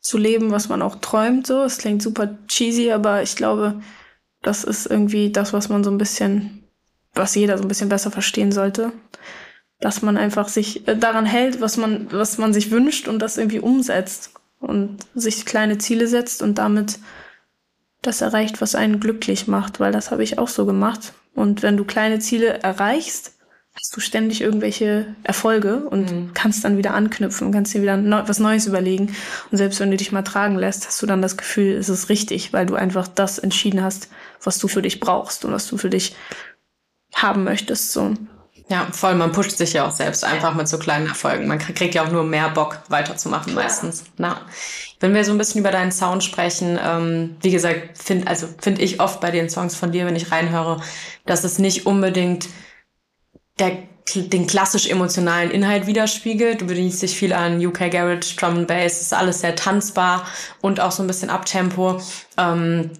[0.00, 1.46] zu leben, was man auch träumt.
[1.46, 3.80] So, es klingt super cheesy, aber ich glaube,
[4.42, 6.64] das ist irgendwie das, was man so ein bisschen,
[7.14, 8.92] was jeder so ein bisschen besser verstehen sollte.
[9.80, 13.38] Dass man einfach sich äh, daran hält, was man, was man sich wünscht und das
[13.38, 16.98] irgendwie umsetzt und sich kleine Ziele setzt und damit
[18.02, 21.14] das erreicht, was einen glücklich macht, weil das habe ich auch so gemacht.
[21.34, 23.32] Und wenn du kleine Ziele erreichst,
[23.74, 26.30] hast du ständig irgendwelche Erfolge und mhm.
[26.34, 29.14] kannst dann wieder anknüpfen und kannst dir wieder neu, was Neues überlegen.
[29.50, 32.08] Und selbst wenn du dich mal tragen lässt, hast du dann das Gefühl, es ist
[32.08, 34.08] richtig, weil du einfach das entschieden hast,
[34.42, 36.14] was du für dich brauchst und was du für dich
[37.14, 37.92] haben möchtest.
[37.92, 38.14] So.
[38.68, 39.14] Ja, voll.
[39.14, 41.46] Man pusht sich ja auch selbst einfach mit so kleinen Erfolgen.
[41.46, 44.04] Man kriegt ja auch nur mehr Bock, weiterzumachen meistens.
[44.16, 44.40] Na,
[45.00, 48.82] wenn wir so ein bisschen über deinen Sound sprechen, ähm, wie gesagt, finde also finde
[48.82, 50.80] ich oft bei den Songs von dir, wenn ich reinhöre,
[51.26, 52.48] dass es nicht unbedingt
[53.58, 53.78] der
[54.14, 56.60] den klassisch emotionalen Inhalt widerspiegelt.
[56.60, 60.26] Du bedienst dich viel an UK Garage, Drum and Bass, ist alles sehr tanzbar
[60.60, 62.00] und auch so ein bisschen Abtempo.
[62.36, 62.90] Ähm,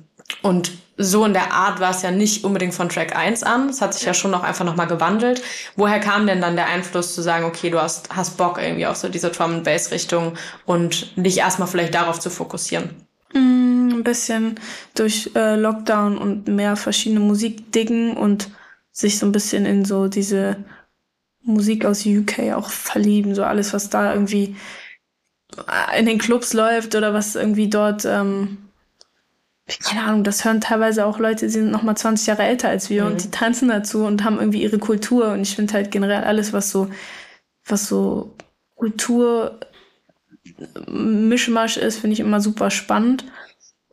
[0.43, 3.69] und so in der Art war es ja nicht unbedingt von Track 1 an.
[3.69, 5.43] Es hat sich ja schon noch einfach nochmal gewandelt.
[5.77, 8.97] Woher kam denn dann der Einfluss zu sagen, okay, du hast, hast Bock irgendwie auf
[8.97, 10.35] so diese Drum and Bass Richtung
[10.67, 12.91] und dich erstmal vielleicht darauf zu fokussieren?
[13.33, 14.61] Mm, ein bisschen
[14.95, 18.51] durch äh, Lockdown und mehr verschiedene Musik diggen und
[18.91, 20.57] sich so ein bisschen in so diese
[21.43, 24.57] Musik aus UK auch verlieben, so alles, was da irgendwie
[25.99, 28.59] in den Clubs läuft oder was irgendwie dort, ähm,
[29.67, 32.91] keine Ahnung, das hören teilweise auch Leute, die sind noch mal 20 Jahre älter als
[32.91, 33.13] wir mhm.
[33.13, 36.53] und die tanzen dazu und haben irgendwie ihre Kultur und ich finde halt generell alles,
[36.53, 36.89] was so,
[37.65, 38.35] was so
[38.75, 39.61] Kultur
[40.89, 43.25] Mischmasch ist, finde ich immer super spannend.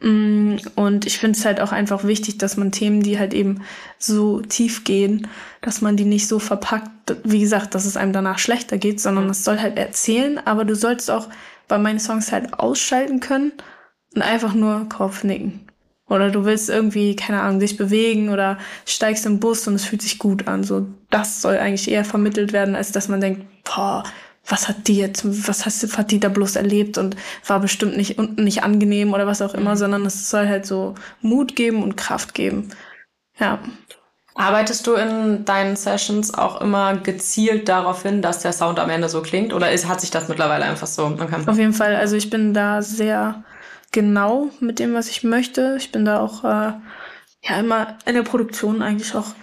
[0.01, 3.61] Mm, und ich finde es halt auch einfach wichtig, dass man Themen, die halt eben
[3.99, 5.27] so tief gehen,
[5.61, 9.29] dass man die nicht so verpackt, wie gesagt, dass es einem danach schlechter geht, sondern
[9.29, 11.27] es soll halt erzählen, aber du sollst auch
[11.67, 13.51] bei meinen Songs halt ausschalten können
[14.15, 15.69] und einfach nur Kopf nicken.
[16.09, 20.01] Oder du willst irgendwie, keine Ahnung, dich bewegen oder steigst im Bus und es fühlt
[20.01, 20.63] sich gut an.
[20.63, 24.03] So, das soll eigentlich eher vermittelt werden, als dass man denkt, boah,
[24.47, 28.19] was hat die jetzt, was hast, hat die da bloß erlebt und war bestimmt nicht,
[28.39, 29.77] nicht angenehm oder was auch immer, mhm.
[29.77, 32.69] sondern es soll halt so Mut geben und Kraft geben.
[33.39, 33.59] Ja.
[34.33, 39.09] Arbeitest du in deinen Sessions auch immer gezielt darauf hin, dass der Sound am Ende
[39.09, 39.53] so klingt?
[39.53, 41.05] Oder ist, hat sich das mittlerweile einfach so?
[41.45, 41.95] Auf jeden Fall.
[41.95, 43.43] Also ich bin da sehr
[43.91, 45.75] genau mit dem, was ich möchte.
[45.77, 46.73] Ich bin da auch äh,
[47.43, 49.33] ja immer in der Produktion eigentlich auch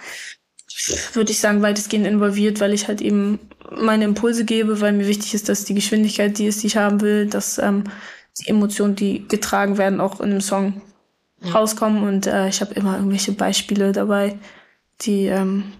[1.14, 3.38] würde ich sagen, weitestgehend involviert, weil ich halt eben
[3.70, 7.00] meine Impulse gebe, weil mir wichtig ist, dass die Geschwindigkeit die ist, die ich haben
[7.00, 7.84] will, dass ähm,
[8.38, 10.82] die Emotionen, die getragen werden, auch in dem Song
[11.42, 11.52] ja.
[11.52, 12.02] rauskommen.
[12.02, 14.38] Und äh, ich habe immer irgendwelche Beispiele dabei,
[15.02, 15.72] die, ähm,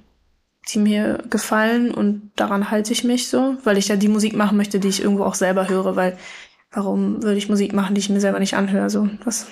[0.69, 4.57] die mir gefallen und daran halte ich mich so, weil ich ja die Musik machen
[4.57, 6.19] möchte, die ich irgendwo auch selber höre, weil
[6.73, 8.91] warum würde ich Musik machen, die ich mir selber nicht anhöre?
[8.91, 9.47] So, das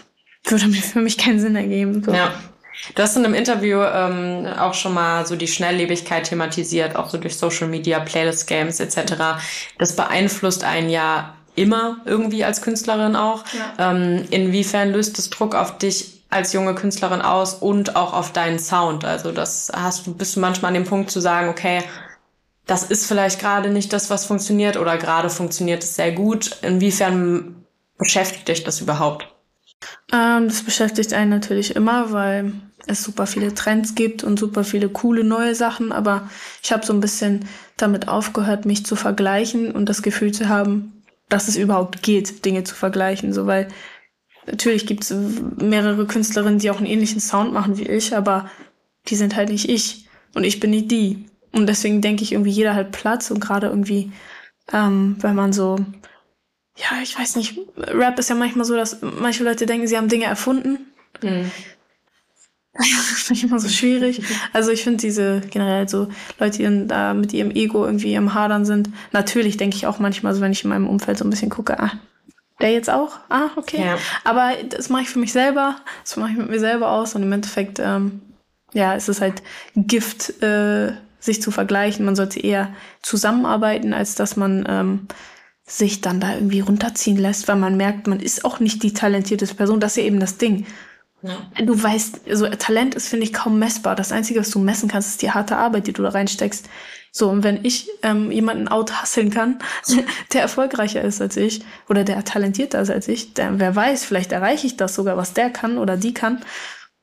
[0.44, 2.02] würde mir für mich keinen Sinn ergeben.
[2.02, 2.12] So.
[2.12, 2.32] Ja.
[2.94, 7.18] Du hast in einem Interview ähm, auch schon mal so die Schnelllebigkeit thematisiert, auch so
[7.18, 9.14] durch Social Media, Playlist Games etc.
[9.78, 13.44] Das beeinflusst einen ja immer irgendwie als Künstlerin auch.
[13.78, 13.92] Ja.
[13.92, 18.58] Ähm, inwiefern löst es Druck auf dich als junge Künstlerin aus und auch auf deinen
[18.58, 19.04] Sound?
[19.04, 21.82] Also das hast du, bist du manchmal an dem Punkt zu sagen, okay,
[22.66, 26.56] das ist vielleicht gerade nicht das, was funktioniert oder gerade funktioniert es sehr gut.
[26.62, 27.64] Inwiefern
[27.98, 29.28] beschäftigt dich das überhaupt?
[30.12, 32.52] Ähm, das beschäftigt einen natürlich immer, weil
[32.86, 36.28] es super viele Trends gibt und super viele coole neue Sachen, aber
[36.62, 41.02] ich habe so ein bisschen damit aufgehört, mich zu vergleichen und das Gefühl zu haben,
[41.28, 43.68] dass es überhaupt geht, Dinge zu vergleichen, so weil
[44.46, 45.14] natürlich gibt es
[45.56, 48.50] mehrere Künstlerinnen, die auch einen ähnlichen Sound machen wie ich, aber
[49.08, 52.50] die sind halt nicht ich und ich bin nicht die und deswegen denke ich irgendwie
[52.50, 54.12] jeder hat Platz und gerade irgendwie,
[54.72, 55.78] ähm, wenn man so
[56.76, 60.08] ja, ich weiß nicht, Rap ist ja manchmal so, dass manche Leute denken, sie haben
[60.08, 60.92] Dinge erfunden.
[61.22, 61.50] Mhm.
[62.74, 64.20] das ich immer so schwierig.
[64.52, 66.08] Also ich finde diese generell so
[66.40, 68.90] Leute, die da mit ihrem Ego irgendwie im Hadern sind.
[69.12, 71.78] Natürlich denke ich auch manchmal so, wenn ich in meinem Umfeld so ein bisschen gucke,
[71.78, 71.92] ah,
[72.60, 73.20] der jetzt auch?
[73.28, 73.84] Ah, okay.
[73.84, 73.98] Ja.
[74.24, 75.76] Aber das mache ich für mich selber.
[76.02, 77.14] Das mache ich mit mir selber aus.
[77.14, 78.20] Und im Endeffekt, ähm,
[78.72, 79.42] ja, es ist halt
[79.76, 82.04] Gift, äh, sich zu vergleichen.
[82.04, 85.08] Man sollte eher zusammenarbeiten, als dass man ähm,
[85.66, 89.54] sich dann da irgendwie runterziehen lässt, weil man merkt, man ist auch nicht die talentierteste
[89.54, 89.80] Person.
[89.80, 90.66] Das ist ja eben das Ding.
[91.22, 91.38] Ja.
[91.64, 93.96] Du weißt, also Talent ist, finde ich, kaum messbar.
[93.96, 96.68] Das Einzige, was du messen kannst, ist die harte Arbeit, die du da reinsteckst.
[97.12, 99.58] So, und wenn ich ähm, jemanden outhusseln kann,
[100.34, 104.32] der erfolgreicher ist als ich oder der talentierter ist als ich, der, wer weiß, vielleicht
[104.32, 106.44] erreiche ich das sogar, was der kann oder die kann.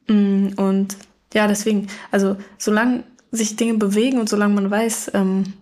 [0.07, 0.97] Mm, und
[1.33, 5.53] ja, deswegen, also solange sich Dinge bewegen und solange man weiß, ähm,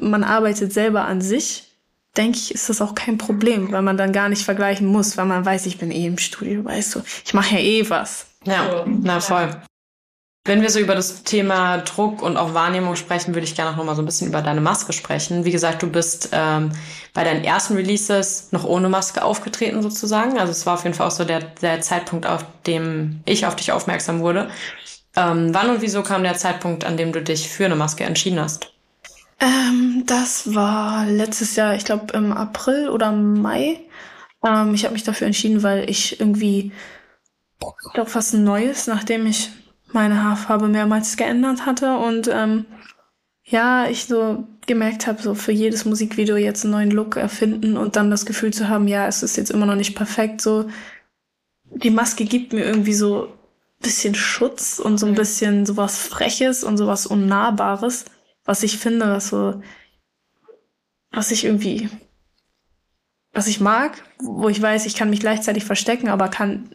[0.00, 1.64] man arbeitet selber an sich,
[2.16, 5.26] denke ich, ist das auch kein Problem, weil man dann gar nicht vergleichen muss, weil
[5.26, 8.26] man weiß, ich bin eh im Studio, weißt du, ich mache ja eh was.
[8.44, 9.50] Ja, na voll.
[10.46, 13.84] Wenn wir so über das Thema Druck und auch Wahrnehmung sprechen, würde ich gerne noch
[13.84, 15.44] mal so ein bisschen über deine Maske sprechen.
[15.44, 16.70] Wie gesagt, du bist ähm,
[17.12, 20.38] bei deinen ersten Releases noch ohne Maske aufgetreten sozusagen.
[20.38, 23.56] Also es war auf jeden Fall auch so der, der Zeitpunkt, auf dem ich auf
[23.56, 24.48] dich aufmerksam wurde.
[25.16, 28.38] Ähm, wann und wieso kam der Zeitpunkt, an dem du dich für eine Maske entschieden
[28.38, 28.72] hast?
[29.40, 33.80] Ähm, das war letztes Jahr, ich glaube im April oder Mai.
[34.44, 36.72] Ähm, ich habe mich dafür entschieden, weil ich irgendwie
[37.94, 39.50] doch was Neues, nachdem ich
[39.92, 42.66] meine Haarfarbe mehrmals geändert hatte und ähm,
[43.44, 47.96] ja, ich so gemerkt habe, so für jedes Musikvideo jetzt einen neuen Look erfinden und
[47.96, 50.40] dann das Gefühl zu haben, ja, es ist jetzt immer noch nicht perfekt.
[50.40, 50.68] So
[51.70, 53.35] die Maske gibt mir irgendwie so
[53.80, 58.06] bisschen Schutz und so ein bisschen sowas Freches und sowas Unnahbares
[58.46, 59.60] was ich finde, was so,
[61.10, 61.90] was ich irgendwie,
[63.32, 66.70] was ich mag, wo ich weiß, ich kann mich gleichzeitig verstecken, aber kann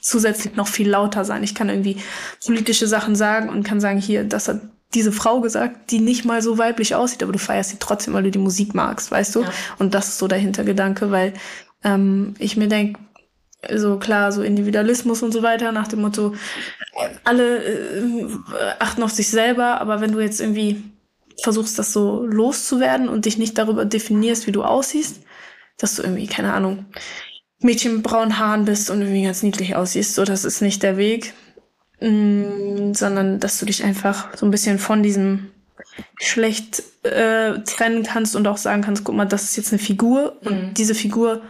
[0.00, 1.42] zusätzlich noch viel lauter sein.
[1.42, 1.98] Ich kann irgendwie
[2.44, 4.60] politische Sachen sagen und kann sagen, hier, das hat
[4.94, 8.24] diese Frau gesagt, die nicht mal so weiblich aussieht, aber du feierst sie trotzdem, weil
[8.24, 9.42] du die Musik magst, weißt du?
[9.42, 9.52] Ja.
[9.78, 11.34] Und das ist so der Hintergedanke, weil
[11.84, 13.00] ähm, ich mir denke,
[13.74, 16.34] so klar, so Individualismus und so weiter, nach dem Motto,
[17.24, 18.26] alle äh,
[18.78, 20.82] achten auf sich selber, aber wenn du jetzt irgendwie
[21.42, 25.22] versuchst, das so loszuwerden und dich nicht darüber definierst, wie du aussiehst,
[25.78, 26.86] dass du irgendwie, keine Ahnung,
[27.60, 30.14] Mädchen mit braunen Haaren bist und irgendwie ganz niedlich aussiehst.
[30.14, 31.34] So, das ist nicht der Weg.
[32.00, 35.50] Mm, sondern dass du dich einfach so ein bisschen von diesem
[36.18, 40.38] Geschlecht äh, trennen kannst und auch sagen kannst, guck mal, das ist jetzt eine Figur
[40.42, 40.74] und mhm.
[40.74, 41.42] diese Figur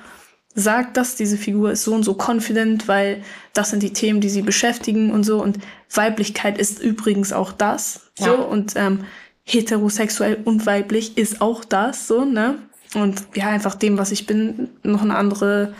[0.54, 4.28] sagt das, diese Figur ist so und so confident, weil das sind die Themen, die
[4.28, 5.58] sie beschäftigen und so und
[5.92, 8.10] Weiblichkeit ist übrigens auch das.
[8.18, 8.26] Ja.
[8.26, 9.04] So und ähm,
[9.44, 12.58] heterosexuell und weiblich ist auch das so, ne?
[12.94, 15.74] Und ja, einfach dem, was ich bin, noch eine andere,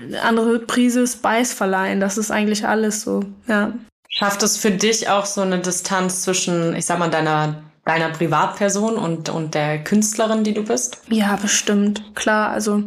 [0.00, 2.00] eine andere Prise Spice verleihen.
[2.00, 3.72] Das ist eigentlich alles so, ja.
[4.08, 8.96] Schafft es für dich auch so eine Distanz zwischen, ich sag mal, deiner, deiner Privatperson
[8.96, 10.98] und, und der Künstlerin, die du bist?
[11.08, 12.02] Ja, bestimmt.
[12.16, 12.82] Klar, also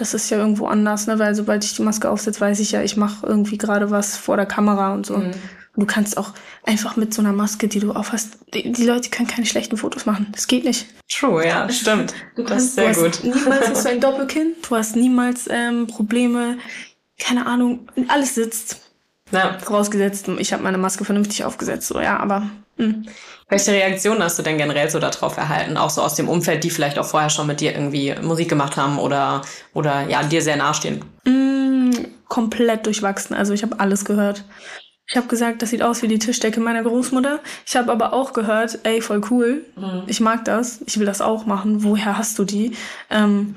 [0.00, 1.18] das ist ja irgendwo anders, ne?
[1.18, 4.36] Weil sobald ich die Maske aufsetze, weiß ich ja, ich mache irgendwie gerade was vor
[4.36, 5.16] der Kamera und so.
[5.16, 5.32] Mhm.
[5.78, 6.32] Und du kannst auch
[6.64, 10.06] einfach mit so einer Maske, die du aufhast, die, die Leute können keine schlechten Fotos
[10.06, 10.28] machen.
[10.32, 10.86] Das geht nicht.
[11.08, 12.14] True, ja, stimmt.
[12.36, 13.22] Du das ist sehr gut.
[13.22, 14.54] Niemals hast du ein Doppelkinn.
[14.68, 16.58] Du hast niemals ähm, Probleme.
[17.18, 18.80] Keine Ahnung, alles sitzt.
[19.30, 19.58] Ja.
[19.58, 22.50] Vorausgesetzt, ich habe meine Maske vernünftig aufgesetzt, so ja, aber.
[22.76, 23.02] Mh.
[23.50, 25.78] Welche Reaktionen hast du denn generell so darauf erhalten?
[25.78, 28.76] Auch so aus dem Umfeld, die vielleicht auch vorher schon mit dir irgendwie Musik gemacht
[28.76, 31.02] haben oder, oder ja, dir sehr nahestehen?
[31.24, 31.90] Mm,
[32.28, 33.34] komplett durchwachsen.
[33.34, 34.44] Also ich habe alles gehört.
[35.10, 37.40] Ich habe gesagt, das sieht aus wie die Tischdecke meiner Großmutter.
[37.66, 39.64] Ich habe aber auch gehört, ey, voll cool.
[39.76, 40.02] Mhm.
[40.06, 40.80] Ich mag das.
[40.84, 41.82] Ich will das auch machen.
[41.82, 42.76] Woher hast du die?
[43.08, 43.54] Ähm,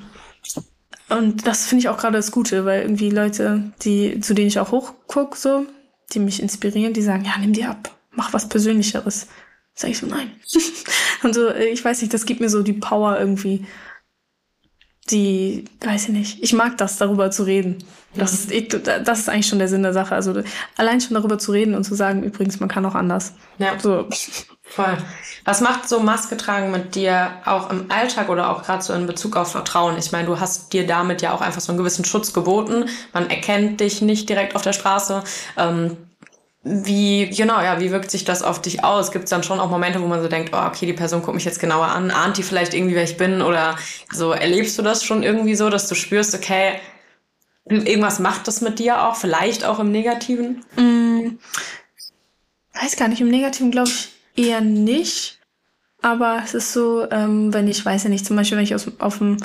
[1.10, 4.58] und das finde ich auch gerade das Gute, weil irgendwie Leute, die, zu denen ich
[4.58, 5.66] auch hochguck, so,
[6.14, 9.26] die mich inspirieren, die sagen, ja, nimm die ab, mach was Persönlicheres.
[9.74, 10.32] Sag ich so, nein.
[11.22, 13.66] und so, äh, ich weiß nicht, das gibt mir so die Power irgendwie,
[15.10, 17.84] die, weiß ich nicht, ich mag das, darüber zu reden.
[18.14, 20.14] Das ist, ich, das ist eigentlich schon der Sinn der Sache.
[20.14, 20.42] Also
[20.76, 23.32] allein schon darüber zu reden und zu sagen, übrigens, man kann auch anders.
[23.58, 23.78] Ja.
[23.80, 24.06] So.
[24.62, 24.96] Voll.
[25.44, 29.06] Was macht so Maske tragen mit dir auch im Alltag oder auch gerade so in
[29.06, 29.96] Bezug auf Vertrauen?
[29.98, 32.84] Ich meine, du hast dir damit ja auch einfach so einen gewissen Schutz geboten.
[33.12, 35.24] Man erkennt dich nicht direkt auf der Straße.
[35.56, 35.96] Ähm,
[36.64, 39.10] wie, genau, ja, wie wirkt sich das auf dich aus?
[39.10, 41.34] Gibt es dann schon auch Momente, wo man so denkt, oh, okay, die Person guckt
[41.34, 43.42] mich jetzt genauer an, ahnt die vielleicht irgendwie, wer ich bin?
[43.42, 43.76] Oder
[44.12, 46.78] so erlebst du das schon irgendwie so, dass du spürst, okay,
[47.64, 50.64] irgendwas macht das mit dir auch, vielleicht auch im Negativen?
[50.76, 51.38] Mm,
[52.80, 55.40] weiß gar nicht, im Negativen glaube ich eher nicht.
[56.00, 58.86] Aber es ist so, ähm, wenn ich, weiß ja nicht, zum Beispiel, wenn ich aus,
[58.98, 59.36] auf dem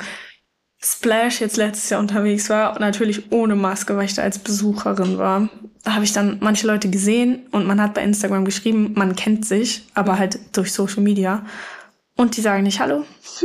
[0.80, 5.48] Splash jetzt letztes Jahr unterwegs war, natürlich ohne Maske, weil ich da als Besucherin war,
[5.82, 9.44] da habe ich dann manche Leute gesehen und man hat bei Instagram geschrieben, man kennt
[9.44, 11.44] sich, aber halt durch Social Media.
[12.14, 13.04] Und die sagen nicht Hallo.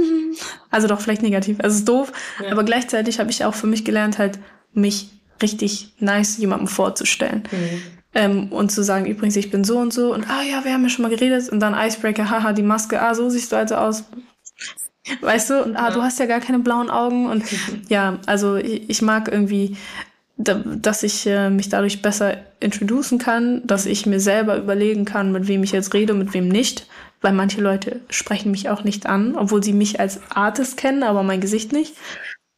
[0.71, 1.59] also doch vielleicht negativ.
[1.59, 2.11] Also es ist doof.
[2.43, 2.51] Ja.
[2.51, 4.39] Aber gleichzeitig habe ich auch für mich gelernt, halt
[4.73, 5.09] mich
[5.41, 7.43] richtig nice jemandem vorzustellen.
[7.51, 7.81] Mhm.
[8.15, 10.83] Ähm, und zu sagen, übrigens, ich bin so und so und ah ja, wir haben
[10.83, 13.75] ja schon mal geredet und dann Icebreaker, haha, die Maske, ah, so siehst du also
[13.75, 14.03] aus.
[15.21, 17.43] Weißt du, und ah, du hast ja gar keine blauen Augen und
[17.89, 19.77] ja, also ich, ich mag irgendwie,
[20.37, 25.47] dass ich äh, mich dadurch besser introducen kann, dass ich mir selber überlegen kann, mit
[25.47, 26.87] wem ich jetzt rede und mit wem nicht,
[27.21, 31.23] weil manche Leute sprechen mich auch nicht an, obwohl sie mich als Artist kennen, aber
[31.23, 31.95] mein Gesicht nicht.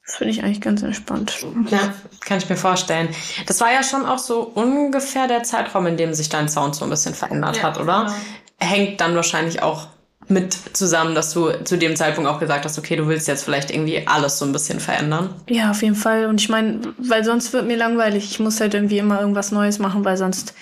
[0.05, 1.43] Das finde ich eigentlich ganz entspannt.
[1.69, 3.09] Ja, kann ich mir vorstellen.
[3.47, 6.83] Das war ja schon auch so ungefähr der Zeitraum, in dem sich dein Sound so
[6.83, 8.03] ein bisschen verändert ja, hat, oder?
[8.05, 8.15] Genau.
[8.59, 9.87] Hängt dann wahrscheinlich auch
[10.27, 13.71] mit zusammen, dass du zu dem Zeitpunkt auch gesagt hast, okay, du willst jetzt vielleicht
[13.71, 15.29] irgendwie alles so ein bisschen verändern.
[15.49, 16.25] Ja, auf jeden Fall.
[16.25, 18.31] Und ich meine, weil sonst wird mir langweilig.
[18.31, 20.53] Ich muss halt irgendwie immer irgendwas Neues machen, weil sonst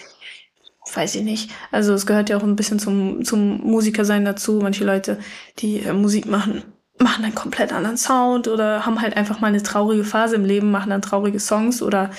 [0.94, 1.52] weiß ich nicht.
[1.72, 4.60] Also es gehört ja auch ein bisschen zum, zum Musikersein dazu.
[4.62, 5.18] Manche Leute,
[5.60, 6.64] die äh, Musik machen,
[7.00, 10.72] machen einen komplett anderen Sound oder haben halt einfach mal eine traurige Phase im Leben,
[10.72, 12.12] machen dann traurige Songs oder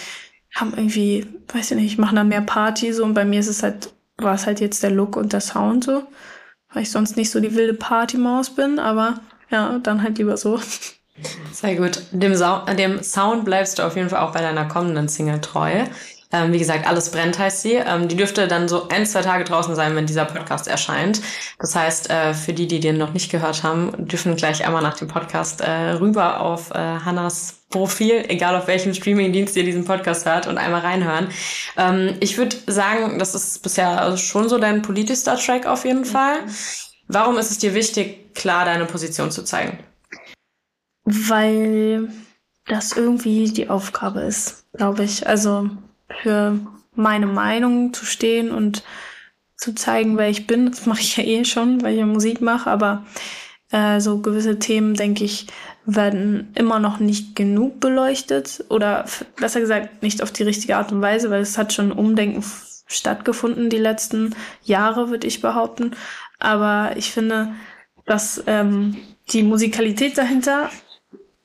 [0.54, 3.62] haben irgendwie, weiß ich nicht, machen dann mehr Party so und bei mir ist es
[3.62, 6.04] halt, war es halt jetzt der Look und der Sound so,
[6.74, 10.60] weil ich sonst nicht so die wilde Partymaus bin, aber ja, dann halt lieber so.
[11.52, 12.02] Sehr gut.
[12.10, 15.84] Dem, Sa dem Sound bleibst du auf jeden Fall auch bei deiner kommenden Single treu.
[16.32, 17.74] Ähm, wie gesagt, alles brennt heißt sie.
[17.74, 21.20] Ähm, die dürfte dann so ein, zwei Tage draußen sein, wenn dieser Podcast erscheint.
[21.60, 24.96] Das heißt, äh, für die, die den noch nicht gehört haben, dürfen gleich einmal nach
[24.96, 30.26] dem Podcast äh, rüber auf äh, Hannas Profil, egal auf welchem Streamingdienst ihr diesen Podcast
[30.26, 31.26] hört und einmal reinhören.
[31.76, 36.36] Ähm, ich würde sagen, das ist bisher schon so dein politischster Track auf jeden Fall.
[37.08, 39.80] Warum ist es dir wichtig, klar deine Position zu zeigen?
[41.04, 42.10] Weil
[42.66, 45.26] das irgendwie die Aufgabe ist, glaube ich.
[45.26, 45.68] Also
[46.22, 46.60] für
[46.94, 48.84] meine Meinung zu stehen und
[49.56, 50.70] zu zeigen, wer ich bin.
[50.70, 53.04] Das mache ich ja eh schon, weil ich ja Musik mache, aber
[53.72, 55.48] äh, so gewisse Themen, denke ich,
[55.86, 59.04] werden immer noch nicht genug beleuchtet oder
[59.36, 62.42] besser gesagt nicht auf die richtige Art und Weise, weil es hat schon Umdenken
[62.86, 65.92] stattgefunden die letzten Jahre, würde ich behaupten.
[66.38, 67.54] Aber ich finde,
[68.06, 68.96] dass ähm,
[69.30, 70.70] die Musikalität dahinter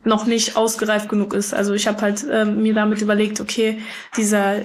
[0.03, 1.53] noch nicht ausgereift genug ist.
[1.53, 3.81] Also ich habe halt ähm, mir damit überlegt, okay,
[4.15, 4.61] dieser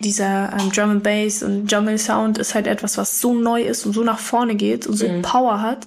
[0.00, 3.84] dieser ähm, Drum and Bass und Jungle Sound ist halt etwas, was so neu ist
[3.86, 5.22] und so nach vorne geht und so mhm.
[5.22, 5.86] Power hat,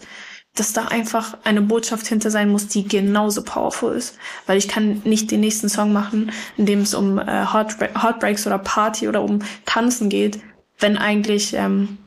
[0.59, 4.17] dass da einfach eine Botschaft hinter sein muss, die genauso powerful ist.
[4.45, 8.57] Weil ich kann nicht den nächsten Song machen, in dem es um äh, Heartbreaks oder
[8.57, 10.39] Party oder um Tanzen geht,
[10.79, 11.97] wenn eigentlich, ähm,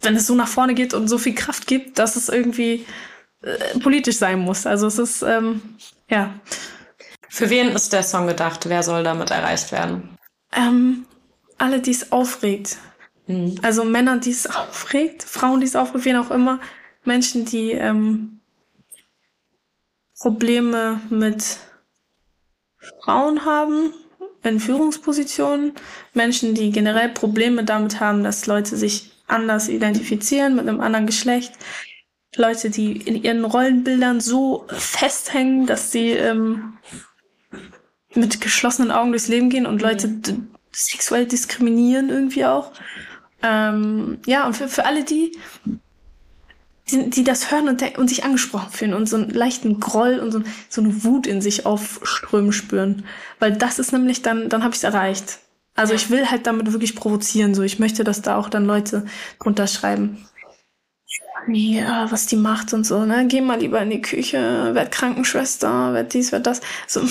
[0.00, 2.86] wenn es so nach vorne geht und so viel Kraft gibt, dass es irgendwie
[3.42, 4.66] äh, politisch sein muss.
[4.66, 5.60] Also es ist, ähm,
[6.08, 6.34] ja.
[7.28, 8.68] Für wen ist der Song gedacht?
[8.68, 10.16] Wer soll damit erreicht werden?
[10.54, 11.06] Ähm,
[11.58, 12.76] alle, die es aufregt.
[13.26, 13.56] Mhm.
[13.62, 16.60] Also Männer, die es aufregt, Frauen, die es aufregt, wen auch immer.
[17.04, 18.40] Menschen, die ähm,
[20.18, 21.58] Probleme mit
[23.02, 23.92] Frauen haben
[24.42, 25.72] in Führungspositionen.
[26.14, 31.52] Menschen, die generell Probleme damit haben, dass Leute sich anders identifizieren mit einem anderen Geschlecht.
[32.36, 36.78] Leute, die in ihren Rollenbildern so festhängen, dass sie ähm,
[38.14, 40.48] mit geschlossenen Augen durchs Leben gehen und Leute mhm.
[40.72, 42.72] sexuell diskriminieren irgendwie auch.
[43.42, 45.32] Ähm, ja, und für, für alle die,
[46.90, 50.32] die, die das hören und, und sich angesprochen fühlen und so einen leichten Groll und
[50.32, 53.04] so, so eine Wut in sich aufströmen spüren.
[53.38, 55.38] Weil das ist nämlich dann, dann habe ich es erreicht.
[55.74, 55.96] Also ja.
[55.96, 57.54] ich will halt damit wirklich provozieren.
[57.54, 59.06] So, ich möchte, dass da auch dann Leute
[59.38, 60.26] drunter schreiben
[61.46, 63.26] nee, was die macht und so, ne?
[63.28, 66.60] Geh mal lieber in die Küche, werd Krankenschwester, werd dies, werd das.
[66.86, 67.02] So,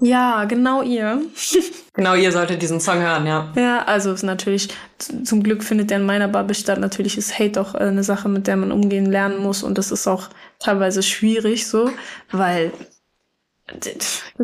[0.00, 1.22] Ja, genau ihr.
[1.92, 3.52] genau ihr solltet diesen Song hören, ja.
[3.54, 6.80] Ja, also ist natürlich, zum Glück findet der in meiner Bubble statt.
[6.80, 9.90] Natürlich ist Hate auch äh, eine Sache, mit der man umgehen lernen muss und das
[9.90, 10.28] ist auch
[10.58, 11.90] teilweise schwierig so,
[12.30, 12.72] weil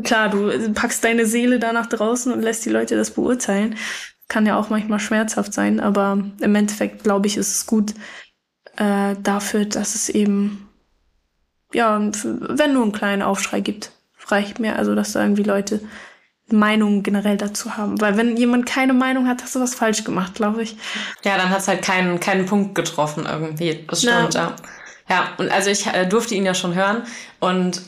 [0.04, 3.76] klar, du packst deine Seele da nach draußen und lässt die Leute das beurteilen.
[4.28, 7.94] Kann ja auch manchmal schmerzhaft sein, aber im Endeffekt glaube ich, ist es gut
[8.76, 10.68] äh, dafür, dass es eben
[11.72, 13.90] ja, wenn nur einen kleinen Aufschrei gibt
[14.26, 14.76] reicht mir.
[14.76, 15.80] Also, dass da irgendwie Leute
[16.48, 18.00] Meinungen generell dazu haben.
[18.00, 20.76] Weil wenn jemand keine Meinung hat, hast du was falsch gemacht, glaube ich.
[21.24, 23.84] Ja, dann hat es halt keinen, keinen Punkt getroffen irgendwie.
[23.88, 24.48] Das stimmt, ja.
[24.48, 24.56] ja.
[25.08, 27.04] Ja, und also ich äh, durfte ihn ja schon hören
[27.38, 27.82] und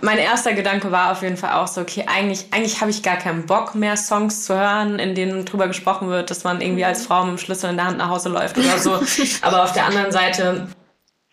[0.00, 3.16] mein erster Gedanke war auf jeden Fall auch so, okay, eigentlich, eigentlich habe ich gar
[3.16, 7.06] keinen Bock mehr, Songs zu hören, in denen drüber gesprochen wird, dass man irgendwie als
[7.06, 9.00] Frau mit dem Schlüssel in der Hand nach Hause läuft oder so.
[9.42, 10.66] Aber auf der anderen Seite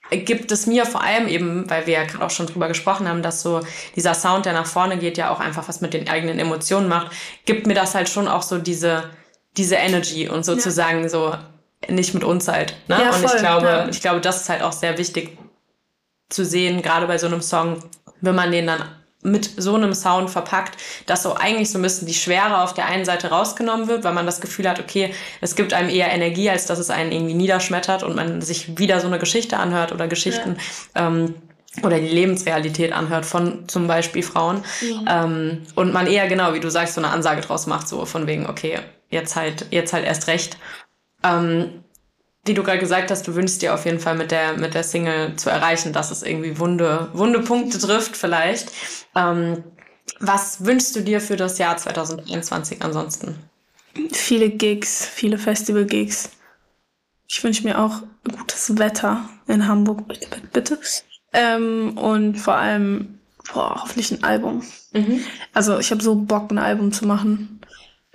[0.10, 3.22] gibt es mir vor allem eben, weil wir ja gerade auch schon drüber gesprochen haben,
[3.22, 3.62] dass so
[3.96, 7.12] dieser Sound, der nach vorne geht, ja auch einfach was mit den eigenen Emotionen macht,
[7.46, 9.10] gibt mir das halt schon auch so diese,
[9.58, 11.10] diese Energy und sozusagen ja.
[11.10, 11.36] so
[11.88, 12.76] nicht mit uns halt.
[12.88, 12.98] Ne?
[13.02, 13.88] Ja, und ich glaube, ja.
[13.88, 15.38] ich glaube, das ist halt auch sehr wichtig
[16.30, 17.84] zu sehen, gerade bei so einem Song,
[18.22, 18.84] wenn man den dann
[19.22, 22.86] mit so einem Sound verpackt, dass so eigentlich so ein bisschen die Schwere auf der
[22.86, 26.50] einen Seite rausgenommen wird, weil man das Gefühl hat, okay, es gibt einem eher Energie,
[26.50, 30.08] als dass es einen irgendwie niederschmettert und man sich wieder so eine Geschichte anhört oder
[30.08, 30.58] Geschichten
[30.96, 31.08] ja.
[31.08, 31.36] ähm,
[31.84, 34.64] oder die Lebensrealität anhört von zum Beispiel Frauen.
[34.82, 35.26] Ja.
[35.26, 38.26] Ähm, und man eher genau, wie du sagst, so eine Ansage draus macht, so von
[38.26, 40.58] wegen, okay, jetzt halt, jetzt halt erst recht.
[41.24, 41.84] Ähm,
[42.46, 44.84] wie du gerade gesagt hast, du wünschst dir auf jeden Fall mit der, mit der
[44.84, 48.72] Single zu erreichen, dass es irgendwie wunde, wunde Punkte trifft vielleicht.
[49.16, 49.64] Ähm,
[50.20, 53.36] was wünschst du dir für das Jahr 2021 ansonsten?
[54.12, 56.32] Viele Gigs, viele Festival-Gigs.
[57.28, 58.02] Ich wünsche mir auch
[58.38, 60.04] gutes Wetter in Hamburg,
[60.52, 60.80] bitte.
[61.34, 63.20] Ähm, und vor allem,
[63.54, 64.64] boah, hoffentlich ein Album.
[64.94, 65.24] Mhm.
[65.54, 67.62] Also ich habe so Bock, ein Album zu machen.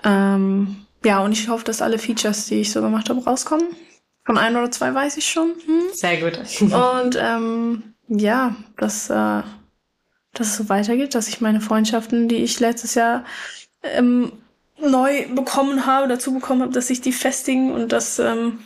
[0.02, 3.68] Ähm, ja, und ich hoffe, dass alle Features, die ich so gemacht habe, rauskommen.
[4.24, 5.50] Von ein oder zwei weiß ich schon.
[5.66, 5.82] Hm?
[5.92, 6.38] Sehr gut.
[6.60, 9.42] Und ähm, ja, dass, äh,
[10.32, 13.24] dass es so weitergeht, dass ich meine Freundschaften, die ich letztes Jahr
[13.82, 14.32] ähm,
[14.80, 18.60] neu bekommen habe, dazu bekommen habe, dass ich die festigen und dass, ähm,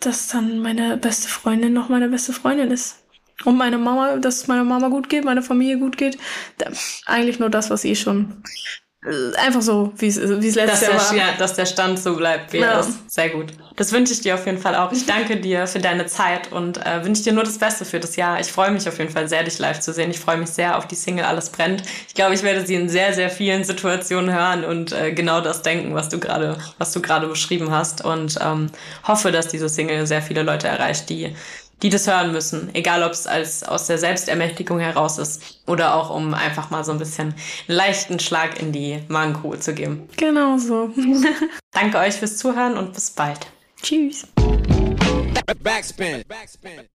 [0.00, 3.04] dass dann meine beste Freundin noch meine beste Freundin ist.
[3.44, 6.18] Und meine Mama, dass es meiner Mama gut geht, meiner Familie gut geht.
[7.06, 8.42] Eigentlich nur das, was eh schon
[9.36, 11.14] einfach so, wie es letztes Jahr war.
[11.14, 13.10] Ja, dass der Stand so bleibt, wie er ist.
[13.10, 13.52] Sehr gut.
[13.76, 14.90] Das wünsche ich dir auf jeden Fall auch.
[14.90, 18.16] Ich danke dir für deine Zeit und äh, wünsche dir nur das Beste für das
[18.16, 18.40] Jahr.
[18.40, 20.10] Ich freue mich auf jeden Fall sehr, dich live zu sehen.
[20.10, 21.84] Ich freue mich sehr auf die Single Alles brennt.
[22.08, 25.62] Ich glaube, ich werde sie in sehr, sehr vielen Situationen hören und äh, genau das
[25.62, 28.66] denken, was du gerade, was du gerade beschrieben hast und ähm,
[29.06, 31.36] hoffe, dass diese Single sehr viele Leute erreicht, die
[31.82, 32.74] die das hören müssen.
[32.74, 36.92] Egal, ob es als aus der Selbstermächtigung heraus ist oder auch um einfach mal so
[36.92, 37.34] ein bisschen
[37.68, 40.08] einen leichten Schlag in die Magengrube zu geben.
[40.16, 40.90] Genau so.
[41.72, 43.38] Danke euch fürs Zuhören und bis bald.
[43.82, 44.26] Tschüss.
[45.62, 46.22] Backspin.
[46.28, 46.80] Backspin.